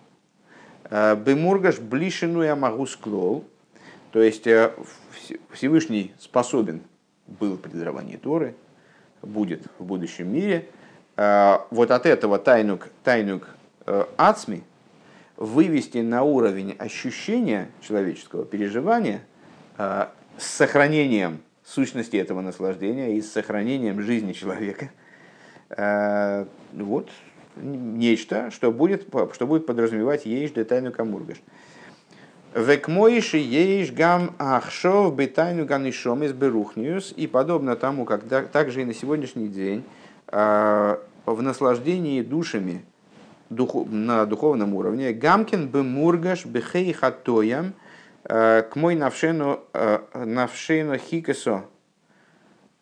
[0.86, 3.44] Э, бемургаш блишину я могу склол.
[4.12, 4.48] То есть
[5.52, 6.82] Всевышний способен
[7.28, 8.56] был при даровании Торы,
[9.22, 10.68] будет в будущем мире–
[11.20, 13.50] вот от этого тайнук, тайнук
[13.86, 14.64] э, ацми,
[15.36, 19.22] вывести на уровень ощущения человеческого переживания
[19.78, 20.06] э,
[20.38, 24.92] с сохранением сущности этого наслаждения и с сохранением жизни человека.
[25.70, 27.10] Э, вот
[27.58, 31.38] нечто, что будет, что будет подразумевать ейш детайну камургаш.
[32.56, 37.14] Векмоиши ейш гам ахшов бетайну ганишом из берухниус.
[37.16, 39.84] И подобно тому, как также и на сегодняшний день
[41.34, 42.86] в наслаждении душами
[43.50, 45.12] на духовном уровне.
[45.14, 47.74] Гамкин бы мургаш бехей хатоям
[48.24, 49.62] к мой навшену
[50.14, 51.66] навшену хикесо.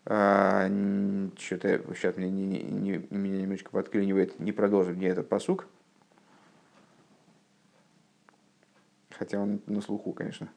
[0.03, 5.67] Что-то сейчас меня, не, не, меня немножечко подклинивает, не продолжим мне этот посук.
[9.17, 10.47] Хотя он на слуху, конечно.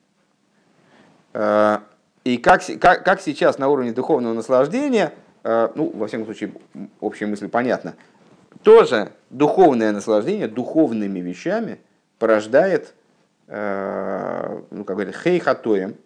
[2.25, 6.53] И как, как, как сейчас на уровне духовного наслаждения, ну, во всяком случае,
[7.01, 7.95] общая мысль понятна,
[8.63, 11.79] тоже духовное наслаждение духовными вещами
[12.19, 12.95] порождает,
[13.47, 15.97] э, ну, как говорят, хейхатоем,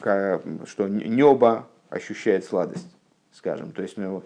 [0.00, 2.88] что небо ощущает сладость,
[3.32, 3.72] скажем.
[3.72, 4.22] То есть, ну,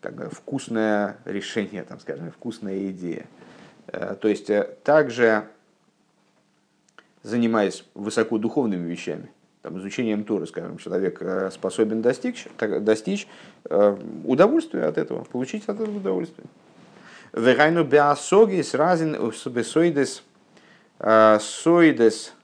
[0.00, 3.26] как бы вкусное решение, там, скажем, вкусная идея.
[3.88, 5.44] Э, то есть, э, также
[7.22, 9.30] занимаясь высокодуховными вещами,
[9.62, 13.28] там, изучением Торы, скажем, человек способен достичь, так, достичь
[13.64, 16.46] э, удовольствия от этого, получить от этого удовольствие.
[17.32, 20.22] Вегайну беасогис разин бесоидес
[21.40, 22.34] сойдес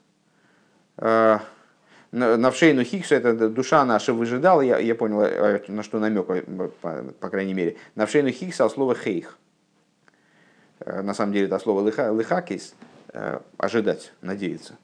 [2.11, 6.27] Навшейну Хиксу, это душа наша выжидала, я, я понял, на что намек,
[6.81, 7.77] по, по крайней мере.
[7.97, 9.37] Навшейну Хикса от слова хейх.
[10.87, 12.75] На самом деле это слово лыха, лыхакис,
[13.59, 14.79] ожидать, надеяться.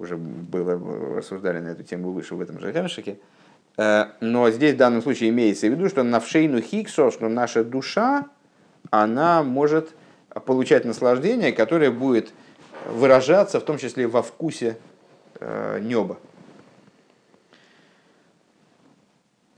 [0.00, 3.18] Уже было, рассуждали на эту тему выше в этом же Гемшике.
[3.76, 8.26] Но здесь в данном случае имеется в виду, что навшейну Хиксо, что наша душа,
[8.90, 9.94] она может
[10.46, 12.32] получать наслаждение, которое будет
[12.86, 14.78] выражаться в том числе во вкусе
[15.38, 16.18] э, неба.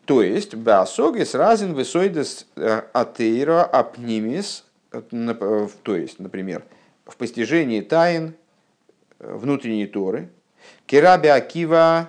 [0.05, 5.01] То есть, басогис разин высойдес э, атеира апнимис, э,
[5.83, 6.65] то есть, например,
[7.07, 8.35] в постижении тайн
[9.23, 10.29] внутренней Торы,
[10.87, 12.09] кераби акива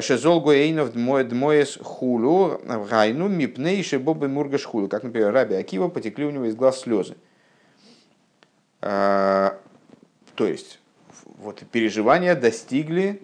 [0.00, 4.88] Шезол Гуэйнов Дмоес Хулу Гайну Мипнейши Бобы Мургаш Хулу.
[4.88, 7.16] Как, например, Раби Акива потекли у него из глаз слезы.
[8.80, 9.58] А,
[10.34, 10.80] то есть,
[11.38, 13.22] вот переживания достигли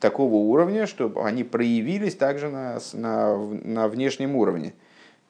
[0.00, 4.74] такого уровня, что они проявились также на, на, на внешнем уровне.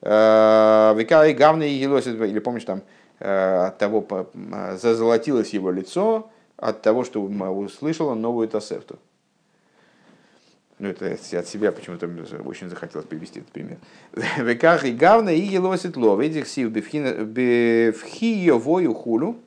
[0.01, 2.81] А, Века и Гавна и или помнишь там,
[3.19, 4.05] а, от того
[4.79, 8.99] зазолотилось его лицо, от того, что услышала новую Тосефту.
[10.79, 12.07] Ну, это от себя почему-то
[12.45, 13.77] очень захотелось привести этот пример.
[14.37, 16.19] Веках и гавна и елосит лов.
[16.19, 17.23] Этих сил бифхиевою
[18.93, 19.37] хулю.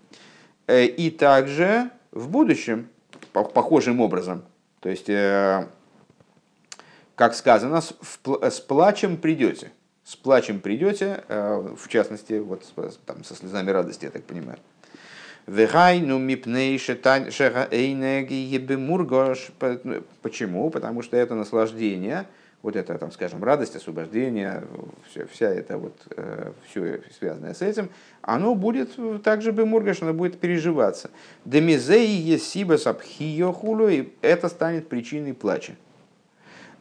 [0.70, 2.88] Э, и также в будущем,
[3.32, 4.44] похожим образом,
[4.78, 5.66] то есть, э,
[7.16, 9.72] как сказано, с плачем придете.
[10.04, 12.64] С плачем придете, э, в частности, вот
[13.04, 14.58] там, со слезами радости, я так понимаю.
[15.50, 16.78] Вегайну мипней
[18.76, 19.50] мургош.
[20.22, 20.70] Почему?
[20.70, 22.26] Потому что это наслаждение,
[22.62, 24.62] вот это, там, скажем, радость, освобождение,
[25.10, 27.90] все, вся это вот, э, все связанное с этим,
[28.22, 28.90] оно будет
[29.24, 31.10] также бы мургаш, оно будет переживаться.
[31.44, 33.50] Демизей есиба сабхио
[33.88, 35.72] и это станет причиной плача.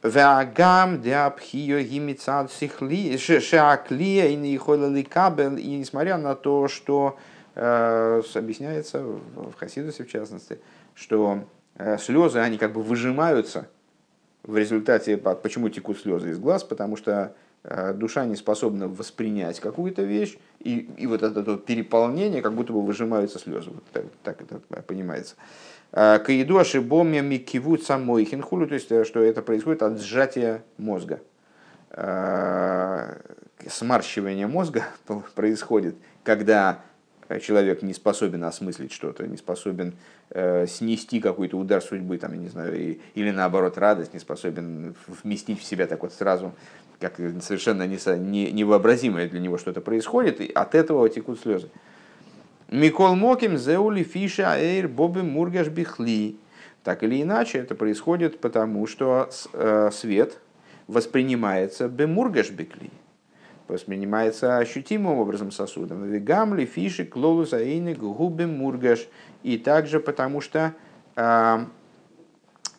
[0.04, 4.54] Веагам диапхио гимицад сихли, шеаклия и не
[5.58, 7.18] и несмотря на то, что
[7.60, 10.60] объясняется в Хасидусе, в частности,
[10.96, 11.44] что
[11.76, 13.68] э, слезы, они как бы выжимаются
[14.44, 20.04] в результате, почему текут слезы из глаз, потому что э, душа не способна воспринять какую-то
[20.04, 23.72] вещь, и, и вот это вот переполнение, как будто бы выжимаются слезы.
[23.72, 25.36] Вот так, так это понимается.
[25.92, 31.20] Каиду ошибомя микивут самой хинхулю, то есть, что это происходит от сжатия мозга.
[33.68, 34.86] Смарщивание мозга
[35.36, 36.84] происходит, когда
[37.38, 39.94] человек не способен осмыслить что-то, не способен
[40.32, 44.96] э, снести какой-то удар судьбы, там, я не знаю, и, или наоборот радость, не способен
[45.24, 46.54] вместить в себя так вот сразу,
[47.00, 51.70] как совершенно не, невообразимое для него что-то происходит, и от этого текут слезы.
[52.70, 56.36] Микол Моким, Зеули, Фиша, Эйр, Боби, Мургаш, Бихли.
[56.84, 60.40] Так или иначе, это происходит потому, что э, свет
[60.88, 62.90] воспринимается бемургаш бекли
[63.70, 66.04] воспринимается ощутимым образом сосудом.
[66.04, 69.08] Вегамли, фиши, клолус, аины, губы, мургаш.
[69.44, 70.74] И также потому что
[71.16, 71.66] э,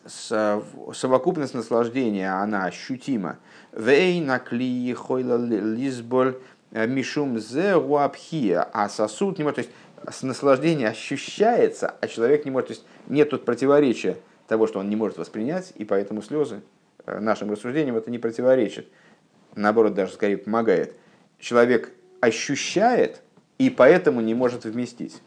[0.05, 3.37] совокупность наслаждения, она ощутима.
[3.71, 6.37] Вей накли, хойла, лизболь,
[6.71, 9.69] мишум зе, А сосуд, то есть
[10.21, 14.17] наслаждение ощущается, а человек не может, то есть нет тут противоречия
[14.47, 16.61] того, что он не может воспринять, и поэтому слезы
[17.05, 18.87] э, нашим рассуждениям это не противоречит.
[19.55, 20.95] Наоборот, даже скорее помогает.
[21.39, 23.21] Человек ощущает,
[23.57, 25.21] и поэтому не может вместить.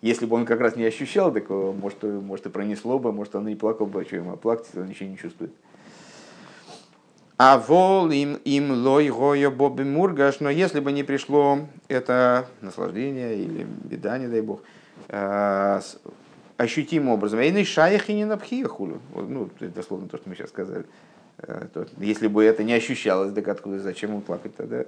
[0.00, 3.48] Если бы он как раз не ощущал, так может, может и пронесло бы, может он
[3.48, 5.52] и плакал бы, а что ему плакать, он ничего не чувствует.
[7.36, 13.36] А вол им, им лой гойо боби мургаш, но если бы не пришло это наслаждение
[13.36, 14.60] или беда, не дай бог,
[15.08, 15.80] э,
[16.56, 20.80] ощутимым образом, и шаях и не напхиехулю, ну, это дословно то, что мы сейчас сказали,
[20.80, 21.07] э,
[21.98, 24.84] если бы это не ощущалось, так откуда, зачем ему плакать тогда,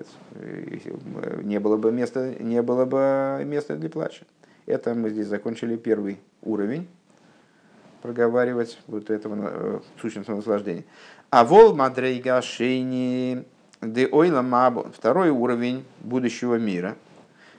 [1.42, 4.24] не было бы места, не было бы места для плача.
[4.66, 6.88] Это мы здесь закончили первый уровень
[8.02, 10.84] проговаривать вот этого э, сущностного наслаждения.
[11.30, 13.44] А вол мадрейга шейни
[13.82, 14.90] де ойла мабо.
[14.92, 16.96] Второй уровень будущего мира.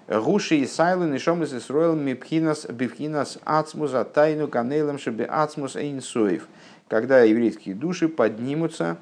[0.08, 6.48] Гуши и сайлы нишом из Исроил мипхинас бифхинас ацмус тайну канейлам шебе ацмус эйнсоев.
[6.92, 8.98] Когда еврейские души поднимутся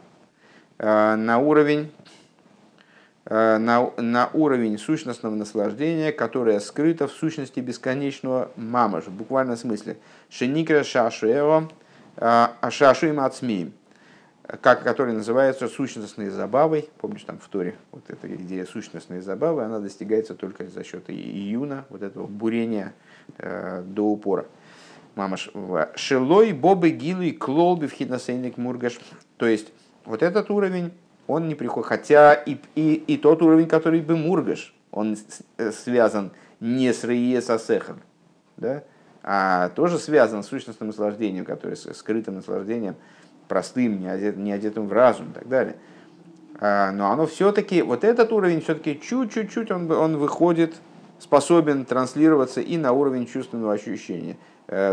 [0.78, 1.92] э, на уровень
[3.26, 9.98] э, на, на уровень сущностного наслаждения, которое скрыто в сущности бесконечного мамаш, в буквальном смысле.
[10.30, 11.68] Шеникра шашуэо,
[12.18, 13.74] э, ашашу им ацмием
[14.62, 16.90] как, который называется сущностной забавой.
[16.98, 21.86] Помнишь, там в Торе вот эта идея сущностной забавы, она достигается только за счет июна,
[21.90, 22.94] вот этого бурения
[23.38, 24.46] э, до упора.
[25.16, 25.49] Мамаш.
[25.95, 28.99] Шелой, бобы, гилы, клолби, вхиднасейник, мургаш.
[29.38, 29.72] То есть,
[30.05, 30.91] вот этот уровень,
[31.28, 31.88] он не приходит.
[31.88, 35.18] Хотя и, и, и тот уровень, который бы мургаш, он
[35.57, 38.01] э, связан не с Рие Сасехом,
[38.57, 38.84] да?
[39.24, 42.95] а тоже связан с сущностным наслаждением, которое скрытым наслаждением,
[43.47, 45.76] простым, не, одет, не одетым в разум и так далее.
[46.60, 50.76] А, но оно все-таки, вот этот уровень все-таки чуть-чуть он, он выходит,
[51.20, 54.38] способен транслироваться и на уровень чувственного ощущения,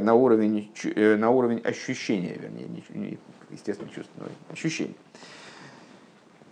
[0.00, 3.18] на уровень, э, на уровень ощущения, вернее, не,
[3.50, 4.94] естественно, чувственного ощущения.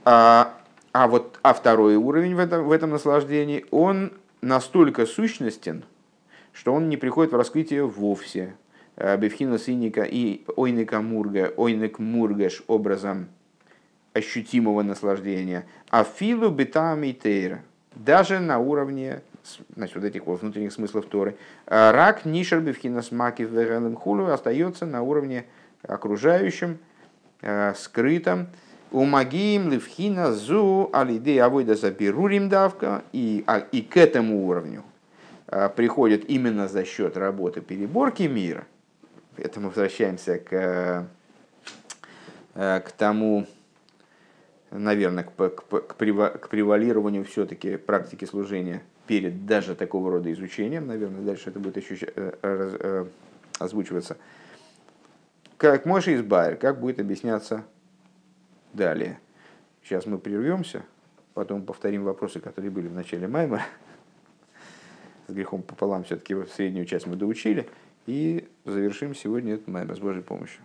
[0.04, 0.54] А,
[0.92, 4.12] а вот а второй уровень в этом, в этом наслаждении, он
[4.42, 5.84] настолько сущностен,
[6.52, 8.54] что он не приходит в раскрытие вовсе.
[8.96, 13.28] Э, Бевхина синика и ойнека мурга, ойнек мургаш образом
[14.12, 15.66] ощутимого наслаждения.
[15.88, 17.62] А филу бетами тейра.
[17.94, 19.22] Даже на уровне
[19.74, 21.36] значит, вот этих вот внутренних смыслов Торы.
[21.66, 25.46] Э, рак нишер бевхина смаки в хулу остается на уровне
[25.82, 26.78] окружающем,
[27.42, 28.48] э, скрытом.
[28.90, 33.02] У магиим левхина зу алиде авойда заберурим давка.
[33.12, 34.84] И, а, и к этому уровню
[35.76, 38.64] приходит именно за счет работы переборки мира–
[39.36, 41.08] это мы возвращаемся к,
[42.54, 43.46] э, к тому,
[44.70, 51.50] наверное, к, к, к превалированию все-таки практики служения перед даже такого рода изучением, наверное, дальше
[51.50, 52.02] это будет ощущ...
[52.02, 53.06] Э, э,
[53.58, 54.16] озвучиваться.
[55.56, 57.64] Как Мойша избавер, как будет объясняться
[58.72, 59.18] далее.
[59.82, 60.82] Сейчас мы прервемся,
[61.34, 63.62] потом повторим вопросы, которые были в начале Майма.
[65.28, 67.68] С грехом пополам все-таки среднюю часть мы доучили.
[68.06, 70.62] И завершим сегодня этот маймер с Божьей помощью.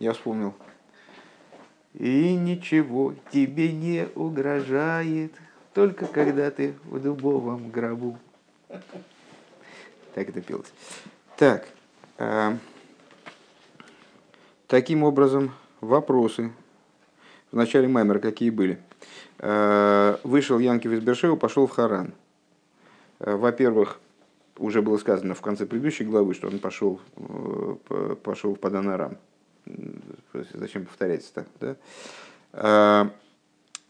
[0.00, 0.54] Я вспомнил.
[1.94, 5.32] И ничего тебе не угрожает,
[5.74, 8.18] только когда ты в дубовом гробу.
[10.14, 10.72] Так это пелось.
[11.36, 11.68] Так.
[12.18, 12.56] Э,
[14.66, 16.52] таким образом, вопросы.
[17.50, 18.78] В начале Маймера какие были?
[19.38, 22.12] Э, вышел Янкив из Бершева, пошел в Харан.
[23.20, 24.00] Э, во-первых,
[24.58, 29.16] уже было сказано в конце предыдущей главы, что он пошел, э, пошел в Паданарам.
[30.54, 31.46] Зачем повторять это?
[31.60, 31.76] Да?
[32.52, 33.08] Э,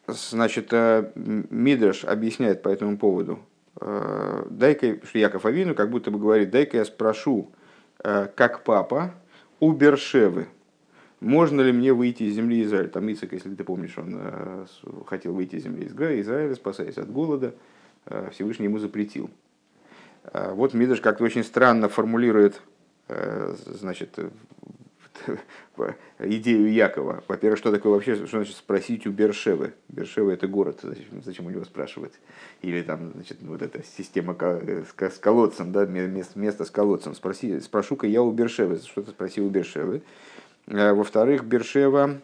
[0.07, 0.73] значит,
[1.15, 3.41] Мидраш объясняет по этому поводу.
[3.81, 7.53] Дай-ка, что Яков Авину как будто бы говорит, дай-ка я спрошу,
[7.99, 9.15] как папа,
[9.61, 10.49] у Бершевы,
[11.21, 12.89] можно ли мне выйти из земли Израиля?
[12.89, 14.67] Там Ицек, если ты помнишь, он
[15.07, 17.55] хотел выйти из земли Израиля, спасаясь от голода.
[18.33, 19.31] Всевышний ему запретил.
[20.33, 22.61] Вот Мидраш как-то очень странно формулирует
[23.67, 24.19] значит,
[26.19, 27.23] идею Якова.
[27.29, 29.75] Во-первых, что такое вообще, что значит спросить у Бершевы?
[29.89, 32.13] Бершева это город, зачем, зачем у него спрашивать?
[32.63, 37.15] Или там, значит, вот эта система с колодцем, да, место, с колодцем.
[37.15, 40.03] Спроси, спрошу-ка я у Бершевы, что-то спросил у Бершевы.
[40.67, 42.21] Во-вторых, Бершева,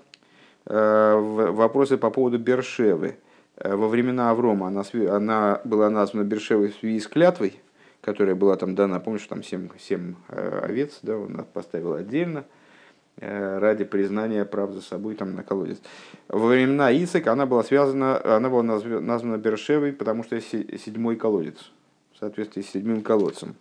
[0.67, 3.17] вопросы по поводу Бершевы.
[3.57, 7.61] Э, во времена Аврома она, она была названа Бершевой в связи с клятвой,
[8.01, 12.45] которая была там дана, помнишь, там семь, семь э, овец, да, он поставил отдельно,
[13.21, 15.79] ради признания прав за собой там на колодец.
[16.29, 21.71] Во времена Исака она была связана, она была названа Бершевой, потому что седьмой колодец,
[22.13, 23.55] в соответствии с седьмым колодцем.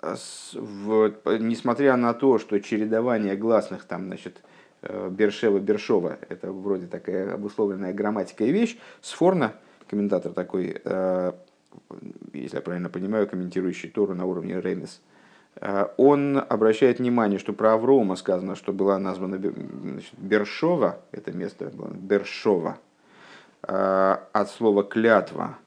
[0.00, 4.42] Вот, несмотря на то, что чередование гласных там, значит,
[4.82, 9.54] Бершева, Бершова, это вроде такая обусловленная грамматикой вещь, Сфорна,
[9.88, 10.80] комментатор такой,
[12.32, 15.00] если я правильно понимаю, комментирующий Тору на уровне Рейнес,
[15.60, 21.88] он обращает внимание, что про Аврома сказано, что была названа значит, Бершова, это место было
[21.88, 22.78] Бершова,
[23.62, 25.58] от слова клятва,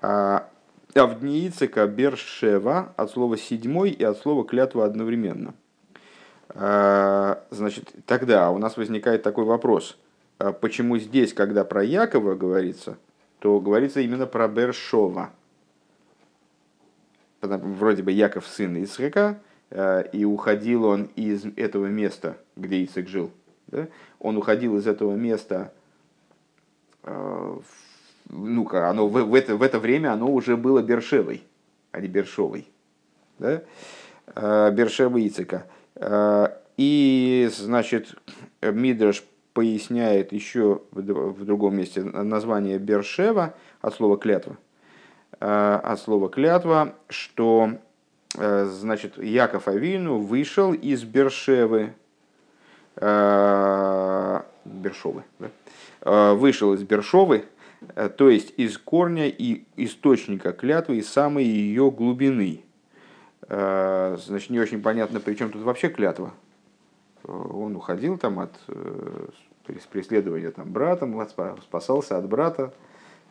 [0.00, 0.48] а
[0.94, 5.54] в дни Ицека Бершева от слова седьмой и от слова клятва одновременно.
[6.54, 9.98] Значит, тогда у нас возникает такой вопрос,
[10.60, 12.96] почему здесь, когда про Якова говорится,
[13.40, 15.30] то говорится именно про Бершова–
[17.48, 19.38] вроде бы Яков сын Исхака,
[19.70, 23.30] э, и уходил он из этого места, где Исаак жил.
[23.68, 23.88] Да?
[24.18, 25.72] Он уходил из этого места,
[28.28, 31.44] ну-ка, оно в, в, это, в это время оно уже было Бершевой,
[31.92, 32.66] а не Бершовой.
[33.38, 33.62] Да?
[34.34, 35.66] Э, Бершева Ицека.
[36.76, 38.16] И, значит,
[38.60, 39.24] Мидраш
[39.54, 44.58] поясняет еще в другом месте название Бершева от слова клятва
[45.38, 47.72] от слова клятва, что
[48.36, 51.92] э, значит, Яков Авину вышел из Бершевы,
[52.96, 56.34] э, Бершовы, да?
[56.34, 57.44] вышел из Бершовы,
[58.16, 62.62] то есть из корня и источника клятвы, из самой ее глубины.
[63.48, 66.32] Значит, не очень понятно, при чем тут вообще клятва.
[67.24, 68.52] Он уходил там от
[69.90, 71.20] преследования там, братом,
[71.60, 72.72] спасался от брата,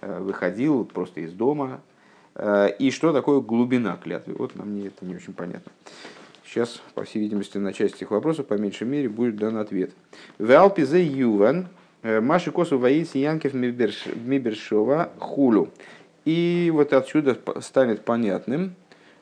[0.01, 1.94] выходил просто из дома, Э,
[2.38, 4.36] и что такое глубина клятвы?
[4.38, 5.71] Вот нам не, это не очень понятно.
[6.45, 9.91] Сейчас, по всей видимости, на часть этих вопросов, по меньшей мере, будет дан ответ.
[10.38, 11.67] Валпизе юван,
[12.01, 15.69] э, маши косу воис янкев мибершова хулю.
[16.23, 18.75] И вот отсюда станет понятным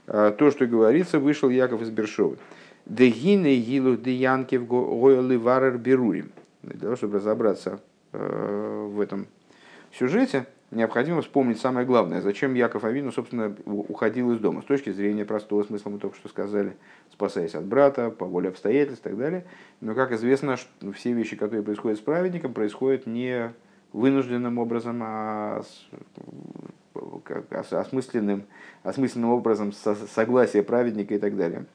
[0.05, 2.37] э, то, что говорится, вышел Яков из Бершовы.
[2.85, 6.31] Дегине гилу де янкев гойлы варер берурим.
[6.61, 7.79] Для того, чтобы разобраться
[8.11, 9.25] в этом
[9.97, 10.45] сюжете,
[10.75, 14.61] необходимо вспомнить самое главное, зачем Яков Авину, собственно, уходил из дома.
[14.61, 16.75] С точки зрения простого смысла мы только что сказали,
[17.11, 19.45] спасаясь от брата, по воле обстоятельств и так далее.
[19.81, 20.57] Но, как известно,
[20.93, 23.53] все вещи, которые происходят с праведником, происходят не
[23.91, 25.61] вынужденным образом, а
[27.71, 28.43] осмысленным,
[28.83, 31.65] осмысленным образом согласия праведника и так далее.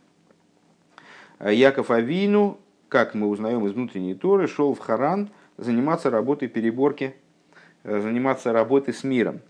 [1.41, 7.15] Яков Авину, как мы узнаем из внутренней Торы, шел в Харан заниматься работой переборки
[7.85, 9.41] заниматься работой с миром.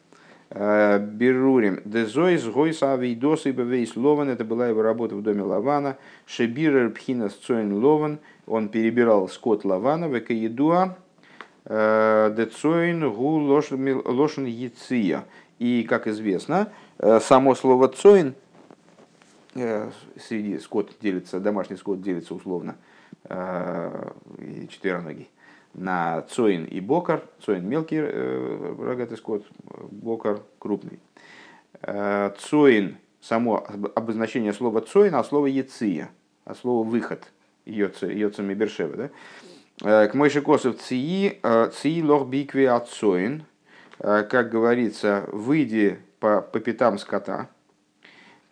[0.51, 1.81] Э, Берурим.
[1.85, 4.31] Дезойс гойс авидос и бевейс лован.
[4.31, 5.99] Это была его работа в доме Лавана.
[6.27, 8.19] Шебирер пхинас цоин лован.
[8.47, 10.07] Он перебирал скот Лавана.
[10.07, 10.97] Векаедуа.
[11.67, 15.25] Э, Децоин гу лошен яция.
[15.59, 16.73] И, как известно,
[17.21, 18.35] само слово цоин
[19.55, 22.77] среди скот делится, домашний скот делится условно
[23.25, 25.29] четвероногий
[25.75, 27.23] на цоин и бокар.
[27.45, 29.47] Цоин мелкий э, рогатый скот,
[29.91, 31.01] бокар крупный.
[31.83, 33.65] Э, цоин, само
[33.95, 36.11] обозначение слова цоин, а слово яция,
[36.45, 37.31] а слово выход,
[37.65, 38.97] йоцами бершева.
[38.97, 39.11] Да?
[39.85, 41.41] Э, к Мойши Косов ции,
[41.73, 43.45] ции лох бикви от цоин,
[43.99, 47.49] как говорится, выйди по, по пятам скота,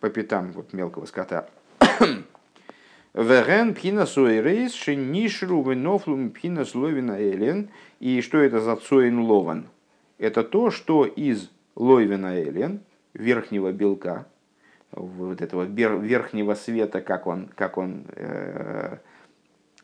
[0.01, 1.49] по пятам вот мелкого скота,
[3.17, 7.69] Веген пхина суэрейс шинишру венофлум пхина словина элен.
[7.99, 9.65] И что это за цоин лован?
[10.19, 12.81] Это то, что из лойвина элен,
[13.15, 14.27] верхнего белка,
[14.91, 18.97] вот этого верхнего света, как он, как он э,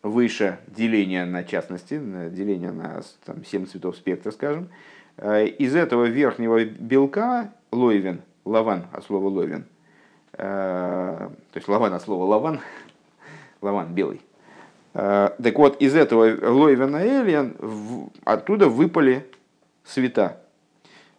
[0.03, 4.69] выше деления на частности, деления на там, 7 цветов спектра, скажем,
[5.17, 9.65] э, из этого верхнего белка лойвен, лаван, от слова лойвен,
[10.33, 12.59] э, то есть лаван от слова лаван,
[13.63, 14.21] лаван белый.
[14.93, 17.55] Э, так вот, из этого Лойвена Элиан
[18.23, 19.29] оттуда выпали
[19.83, 20.41] света,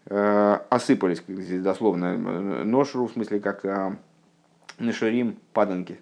[0.07, 2.17] э, осыпались, как здесь дословно,
[2.65, 3.97] ношру, в смысле, как э,
[4.79, 5.99] нашарим паданки,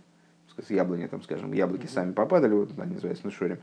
[0.61, 3.59] с яблони, там, скажем, яблоки сами попадали, вот они называются нашорим.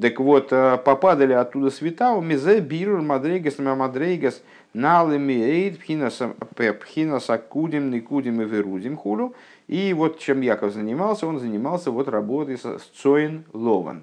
[0.00, 4.42] Так вот, попадали оттуда света, у мизе бирур мадрейгас мадрейгас
[4.74, 9.34] налеми эйд пхинас акудим никудим и верудим хулю,
[9.68, 14.02] и вот чем Яков занимался, он занимался вот работой с Цоин Лован.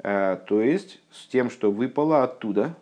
[0.00, 2.74] Э, то есть с тем, что выпало оттуда,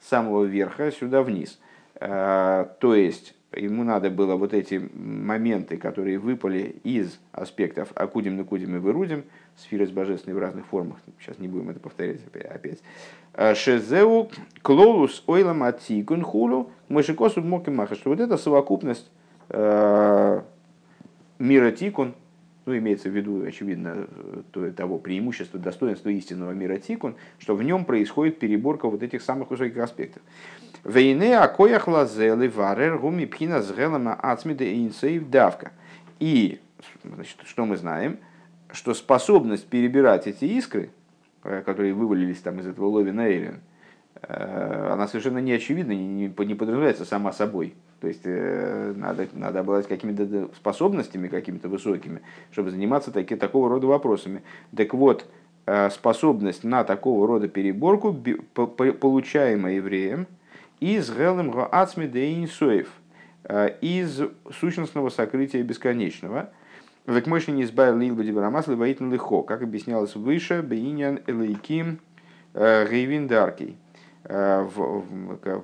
[0.00, 1.58] с самого верха, сюда вниз.
[1.96, 8.76] Э, то есть ему надо было вот эти моменты, которые выпали из аспектов Акудим, Накудим
[8.76, 9.24] и Вырудим,
[9.56, 12.80] сферы с божественной в разных формах, сейчас не будем это повторять опять,
[13.34, 14.30] э, Шезеу
[14.62, 19.10] клолус ойлам атикун хулу мышикосу маха, что вот эта совокупность
[19.48, 20.42] э,
[21.38, 22.14] мира тикун,
[22.66, 24.06] ну, имеется в виду, очевидно,
[24.76, 29.78] того преимущества, достоинства истинного мира тикун, что в нем происходит переборка вот этих самых высоких
[29.78, 30.22] аспектов.
[30.84, 35.72] Вейне акоях лазелы варер гуми пхина сгелама ацмида инсейв давка.
[36.20, 36.60] И,
[37.02, 38.18] значит, что мы знаем?
[38.70, 40.90] Что способность перебирать эти искры,
[41.42, 43.60] э, которые вывалились там из этого ловина Эйлен,
[44.20, 47.74] э, она совершенно не очевидна, не, не подразумевается сама собой.
[48.02, 52.20] То есть э, надо, надо обладать какими-то способностями какими-то высокими,
[52.52, 54.42] чтобы заниматься таки, такого рода вопросами.
[54.76, 55.26] Так вот,
[55.92, 60.26] способность на такого рода переборку, получаемая евреем,
[60.80, 62.88] из Гелем Гоацми Дейнсоев,
[63.44, 64.20] э, из
[64.58, 66.50] сущностного сокрытия бесконечного.
[67.06, 72.00] Век мощи не избавил Лил Бадибарамас Леваитн Лихо, как объяснялось выше, Бейнян Элейким
[72.54, 73.76] э, Рейвиндаркий
[74.24, 74.68] э,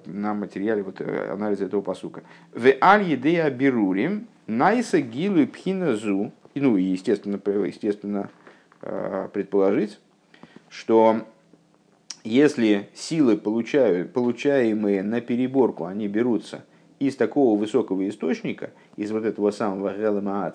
[0.07, 2.23] на материале вот, анализа этого посука.
[2.53, 8.31] В аль едея берурим найса гилу пхиназу, ну и естественно, естественно
[9.33, 10.01] предположить,
[10.71, 11.27] что
[12.25, 16.65] если силы, получаемые на переборку, они берутся
[16.99, 20.53] из такого высокого источника, из вот этого самого Гелема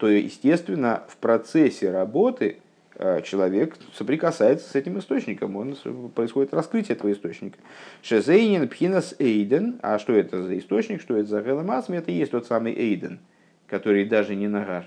[0.00, 2.56] то, естественно, в процессе работы
[2.94, 5.76] э, человек соприкасается с этим источником, он,
[6.14, 7.58] происходит раскрытие этого источника.
[8.00, 12.32] Шезейнин пхинас эйден, а что это за источник, что это за Гелема это и есть
[12.32, 13.20] тот самый эйден,
[13.66, 14.86] который даже не нагар,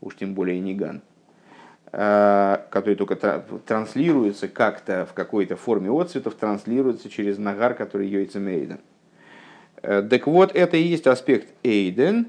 [0.00, 1.02] уж тем более не ган.
[1.96, 3.14] Э, который только
[3.66, 8.80] транслируется как-то в какой-то форме отцветов, транслируется через нагар, который йойцем Эйден.
[9.80, 12.26] Э, так вот, это и есть аспект Эйден,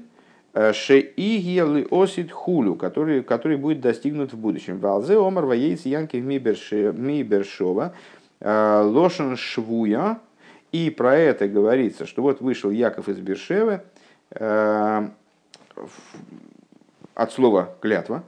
[0.54, 4.78] э, Шеигиели осит хулю, который, который будет достигнут в будущем.
[4.78, 7.92] Валзе омар воейц янки мибершова,
[8.40, 10.20] лошен швуя,
[10.70, 13.80] и про это говорится, что вот вышел Яков из Бершевы,
[14.30, 15.10] от
[17.32, 18.22] слова клятва,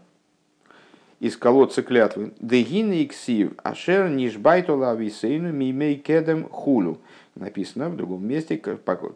[1.20, 2.32] из колодца клятвы.
[2.40, 6.98] Дегин иксив, ашер нишбайтола висейну мимей кедем хулу.
[7.34, 8.60] Написано в другом месте,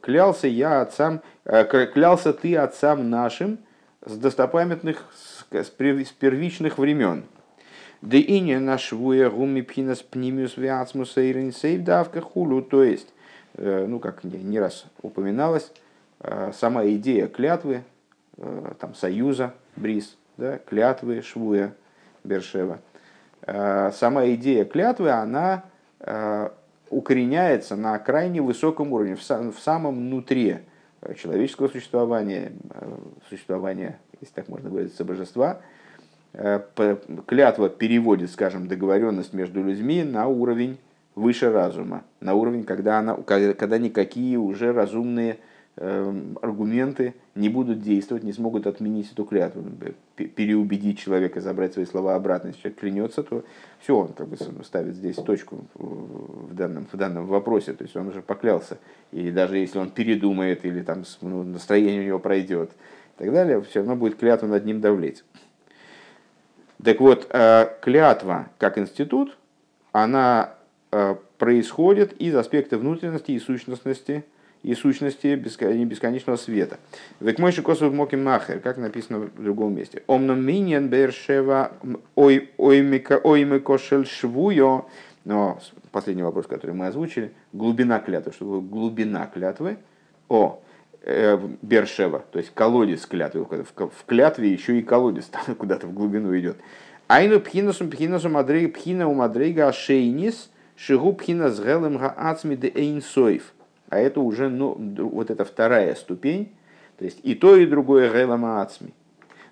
[0.00, 3.58] клялся я отцам, э, клялся ты отцам нашим
[4.04, 5.04] с достопамятных,
[5.50, 7.24] с первичных времен.
[8.00, 12.62] Да и не нашвуя гуми пхинас пнимиус виацмус сейв давка хулу.
[12.62, 13.12] То есть,
[13.54, 15.72] э, ну как не раз упоминалось,
[16.20, 17.82] э, сама идея клятвы,
[18.78, 21.74] там, союза, бриз, да, клятвы, швуя,
[22.24, 22.80] Бершева.
[23.46, 25.64] Э, сама идея клятвы, она
[26.00, 26.48] э,
[26.90, 30.62] укореняется на крайне высоком уровне, в самом нутре
[31.16, 32.96] человеческого существования, э,
[33.28, 35.60] существования, если так можно говорить, божества.
[37.26, 40.78] Клятва переводит, скажем, договоренность между людьми на уровень
[41.14, 45.40] выше разума, на уровень, когда, она, когда никакие уже разумные
[45.76, 49.64] аргументы не будут действовать, не смогут отменить эту клятву,
[50.16, 52.48] переубедить человека, забрать свои слова обратно.
[52.48, 53.44] Если человек клянется, то
[53.80, 58.08] все, он как бы ставит здесь точку в данном, в данном вопросе, то есть он
[58.08, 58.78] уже поклялся.
[59.12, 62.70] И даже если он передумает или там ну, настроение у него пройдет
[63.16, 65.24] и так далее, все равно будет клятва над ним давлеть.
[66.84, 69.38] Так вот, э, клятва как институт,
[69.92, 70.54] она
[70.90, 74.24] э, происходит из аспекта внутренности и сущностности
[74.62, 76.78] и сущности бесконечного света.
[77.20, 80.02] Век мой шикосов моки махер, как написано в другом месте.
[80.06, 81.72] Омном миньян бершева
[82.14, 84.86] оймико шель швуё.
[85.24, 85.58] Но
[85.90, 87.32] последний вопрос, который мы озвучили.
[87.52, 88.32] Глубина клятвы.
[88.32, 89.78] Что глубина клятвы?
[90.28, 90.60] О,
[91.02, 93.44] э, Бершева, то есть колодец клятвы.
[93.44, 96.56] В клятве еще и колодец там куда-то в глубину идет.
[97.08, 103.52] Айну пхинасум пхинасум адрейга пхина у мадрейга ашейнис шигу пхина с гелем гаацми де эйнсоев
[103.92, 106.54] а это уже ну, вот эта вторая ступень,
[106.96, 108.94] то есть и то, и другое гейлама ацми.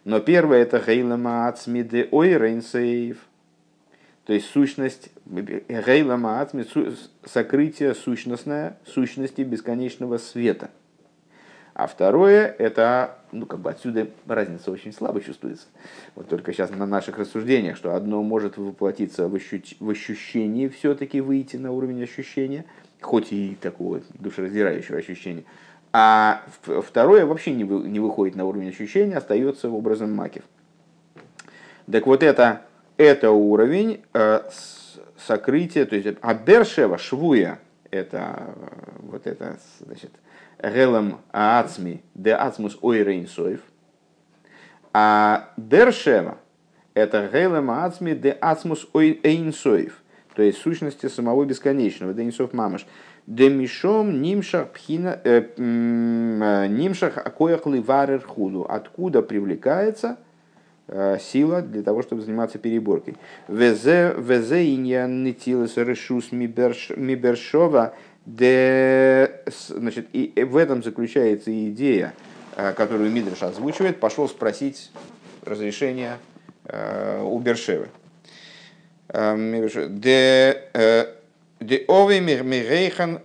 [0.05, 3.18] Но первое это гейлама ацми де ойрейнсейв,
[4.24, 6.64] то есть сущность гейлама ацми,
[7.22, 10.70] сокрытие сущностное, сущности бесконечного света.
[11.74, 15.66] А второе это, ну как бы отсюда разница очень слабо чувствуется.
[16.14, 21.72] Вот только сейчас на наших рассуждениях, что одно может воплотиться в, ощущении, все-таки выйти на
[21.72, 22.64] уровень ощущения–
[23.01, 25.44] хоть и такого душераздирающего ощущения.
[25.92, 30.44] А второе вообще не, вы, не выходит на уровень ощущения, остается образом макив.
[31.90, 32.62] Так вот это,
[32.96, 34.42] это уровень э,
[35.26, 37.59] сокрытия, то есть Абершева, Швуя,
[37.90, 38.55] это
[39.01, 40.12] вот это, значит,
[40.62, 43.61] Гелем Ацми, де Ацмус Ойрейнсоев.
[44.92, 46.38] А Бершева–
[46.94, 50.01] это Гелем Ацми, де Ацмус Ойрейнсоев.
[50.35, 52.87] То есть сущности самого бесконечного, Дейнсов Мамаш.
[53.26, 58.66] Демишом нимшах пхина э, нимшах акоях ливарер худу.
[58.68, 60.18] Откуда привлекается
[60.89, 63.16] э, сила для того, чтобы заниматься переборкой.
[63.49, 67.95] Везе везе иньян нитилес решус мибершова
[68.26, 72.14] де, значит, и в этом заключается идея,
[72.57, 74.91] э, которую Мидриш озвучивает, пошел спросить
[75.43, 76.18] разрешение
[76.64, 77.89] э, у Бершевы.
[79.13, 81.07] Э,
[81.61, 83.21] де, ове мирейхан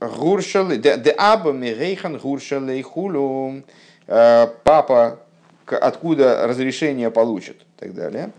[0.00, 3.62] гуршалы, де аба мирейхан гуршалы хулу,
[4.06, 5.18] папа
[5.66, 8.30] откуда разрешение получит, и так далее.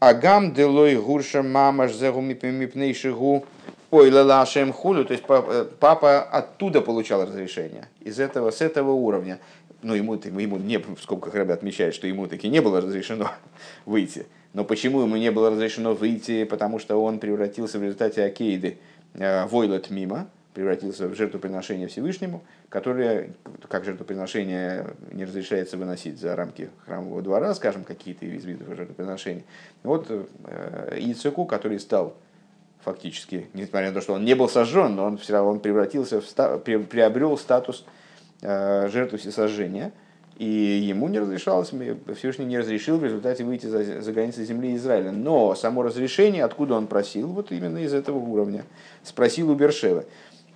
[0.00, 3.44] Агам делой гурша мамаш зегу мипнейшигу
[3.90, 9.40] Ой, лашем хулю, то есть э, папа оттуда получал разрешение, из этого, с этого уровня.
[9.82, 13.30] Ну, ему, ему не, в скобках ряда отмечает, что ему таки не было разрешено
[13.86, 14.26] выйти.
[14.52, 16.44] Но почему ему не было разрешено выйти?
[16.44, 18.78] Потому что он превратился в результате Акейды
[19.14, 23.30] э, Войлет мимо, превратился в жертвоприношение Всевышнему, которое,
[23.68, 29.44] как жертвоприношение, не разрешается выносить за рамки храмового двора, скажем, какие-то из видов жертвоприношений.
[29.82, 32.16] Вот э, Ицеку, который стал
[32.82, 36.20] фактически, несмотря на то, что он не был сожжен, но он все равно он превратился
[36.20, 37.84] в приобрел статус
[38.42, 39.92] э, жертвы всесожжения,
[40.36, 41.70] и ему не разрешалось,
[42.16, 45.12] Всевышний не разрешил в результате выйти за, за границы земли Израиля.
[45.12, 48.64] Но само разрешение, откуда он просил, вот именно из этого уровня,
[49.02, 50.06] спросил у Бершевы.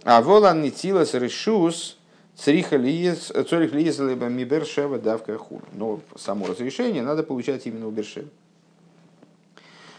[0.02, 1.98] А волан нитилас решус
[2.36, 5.62] цорих лиес либо ми Бершева давка хур.
[5.72, 8.28] Но само разрешение надо получать именно у Бершевы.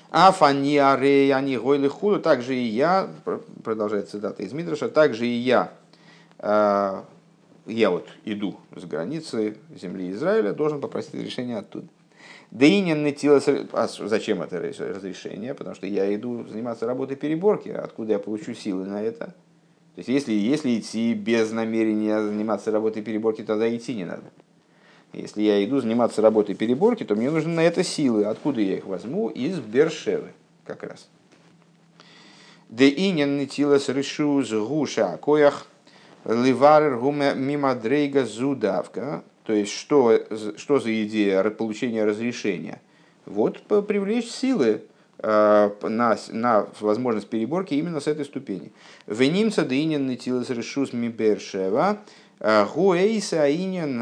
[0.10, 3.10] Афаниаре, они гойли худу, также и я,
[3.64, 5.74] продолжает цитата из Мидраша, также и я,
[6.40, 7.02] э,
[7.66, 11.88] я вот иду с границы земли Израиля, должен попросить разрешения оттуда.
[12.52, 12.94] Да и не
[13.74, 15.54] а зачем это разрешение?
[15.54, 19.34] Потому что я иду заниматься работой переборки, откуда я получу силы на это.
[19.96, 24.24] То есть, если, если идти без намерения заниматься работой переборки, тогда идти не надо.
[25.14, 28.26] Если я иду заниматься работой переборки, то мне нужны на это силы.
[28.26, 29.30] Откуда я их возьму?
[29.30, 30.34] Из Бершевы
[30.66, 31.08] как раз.
[32.68, 35.68] Де инен нитилас решу с гуша коях
[36.26, 39.24] ливарер гуме мимо дрейга зудавка.
[39.44, 40.20] То есть, что,
[40.58, 42.82] что за идея получения разрешения?
[43.26, 44.82] Вот привлечь силы
[45.20, 48.72] э, на, на возможность переборки именно с этой ступени.
[49.06, 52.00] Венимца дынен нитилас решу с мибершева.
[52.40, 54.02] Гуэйса аиньян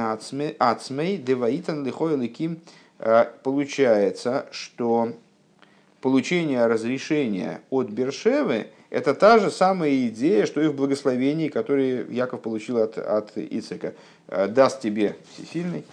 [0.60, 2.60] ацмей деваитан лихой ликим.
[3.00, 5.14] Э, получается, что
[6.00, 12.42] получение разрешения от Бершевы– это та же самая идея, что и в благословении, которое Яков
[12.42, 13.96] получил от, от Ицека.
[14.28, 15.84] «Э, «Даст тебе всесильный».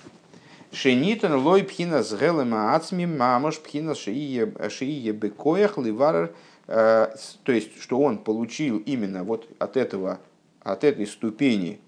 [0.71, 6.35] שניתן לו בחינת העלם העצמי ממש בחינה שיהיה בכוח לברר.
[6.67, 7.09] Э,
[7.43, 10.21] то есть, что он получил именно вот от этого,
[10.63, 11.81] от этой ступени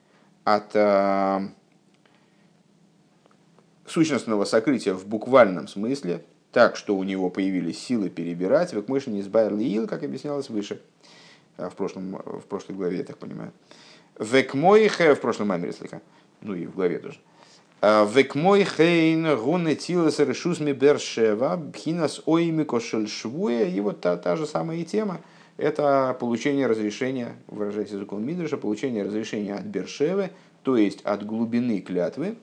[0.44, 1.40] от э,
[3.86, 8.72] сущностного сокрытия в буквальном смысле, так что у него появились силы перебирать,
[9.10, 10.80] не избавил как объяснялось выше,
[11.70, 13.52] в, прошлом, в прошлой главе, я так понимаю.
[14.18, 16.00] Век мой в прошлом маме слегка,
[16.40, 17.18] ну и в главе тоже.
[17.80, 23.64] «Э, Век мой хейн гуне тилас решус ми бершева бхинас ойми кошель швуя.
[23.64, 25.20] И вот та, та же самая тема–
[25.56, 30.30] это получение разрешения, выражаясь языком Мидраша, получение разрешения от Бершевы,
[30.62, 32.36] то есть от глубины клятвы.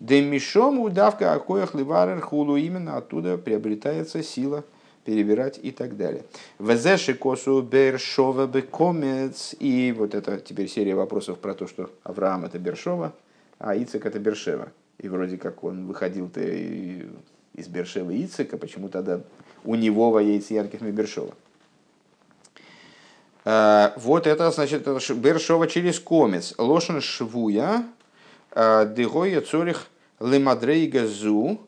[0.00, 4.64] Демишом удавка акоях ливарер хулу, именно оттуда приобретается сила
[5.04, 6.24] перебирать и так далее.
[6.58, 9.54] Везеши косу Бершова бекомец.
[9.58, 13.12] И вот это теперь серия вопросов про то, что Авраам это Бершова,
[13.58, 14.72] а Ицек это Бершева.
[14.98, 19.20] И вроде как он выходил-то из Бершевы Ицека, почему тогда
[19.64, 21.34] у него воец ярких Бершова.
[23.44, 26.54] Э, вот это, значит, Бершова через комец.
[26.58, 27.84] Лошен швуя,
[28.52, 29.86] э, дегоя цорих
[30.20, 31.60] лимадрейга зу,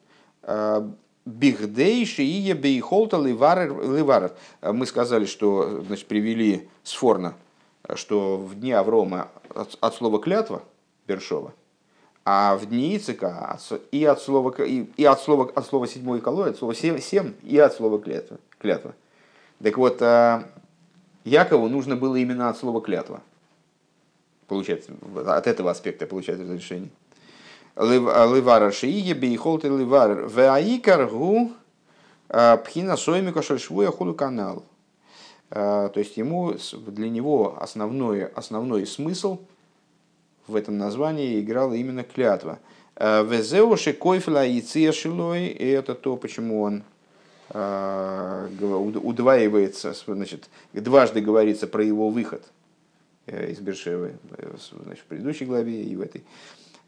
[1.26, 4.32] э, Бигдейши и бейхолта ливарер.
[4.62, 7.34] Мы сказали, что значит, привели с Форна,
[7.94, 10.62] что в дни Аврома от, от слова клятва
[11.06, 11.52] Бершова,
[12.24, 13.58] а в дни Ицика
[13.92, 17.34] и от слова, и, и от слова, от слова седьмой колой, от слова семь, семь
[17.42, 18.38] и от слова клятва.
[18.58, 18.94] клятва.
[19.62, 20.00] Так вот,
[21.24, 23.20] Якову нужно было именно от слова клятва.
[24.46, 24.92] Получается,
[25.26, 26.90] от этого аспекта получается разрешение.
[27.76, 31.52] Ливара шиие бейхолты ливар веаикар гу
[32.28, 34.64] а, пхина соймика шальшвуя худу канал.
[35.48, 36.56] То есть ему,
[36.88, 39.38] для него основной, основной смысл
[40.48, 42.58] в этом названии играла именно клятва.
[42.98, 46.82] Везеуши койфла и циешилой, и это то, почему он
[49.04, 52.42] удваивается, значит, дважды говорится про его выход
[53.28, 54.16] из Бершевы,
[54.84, 56.24] значит, в предыдущей главе и в этой.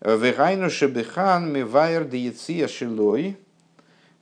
[0.00, 3.36] Вегайну шебехан мивайр деяция шилой,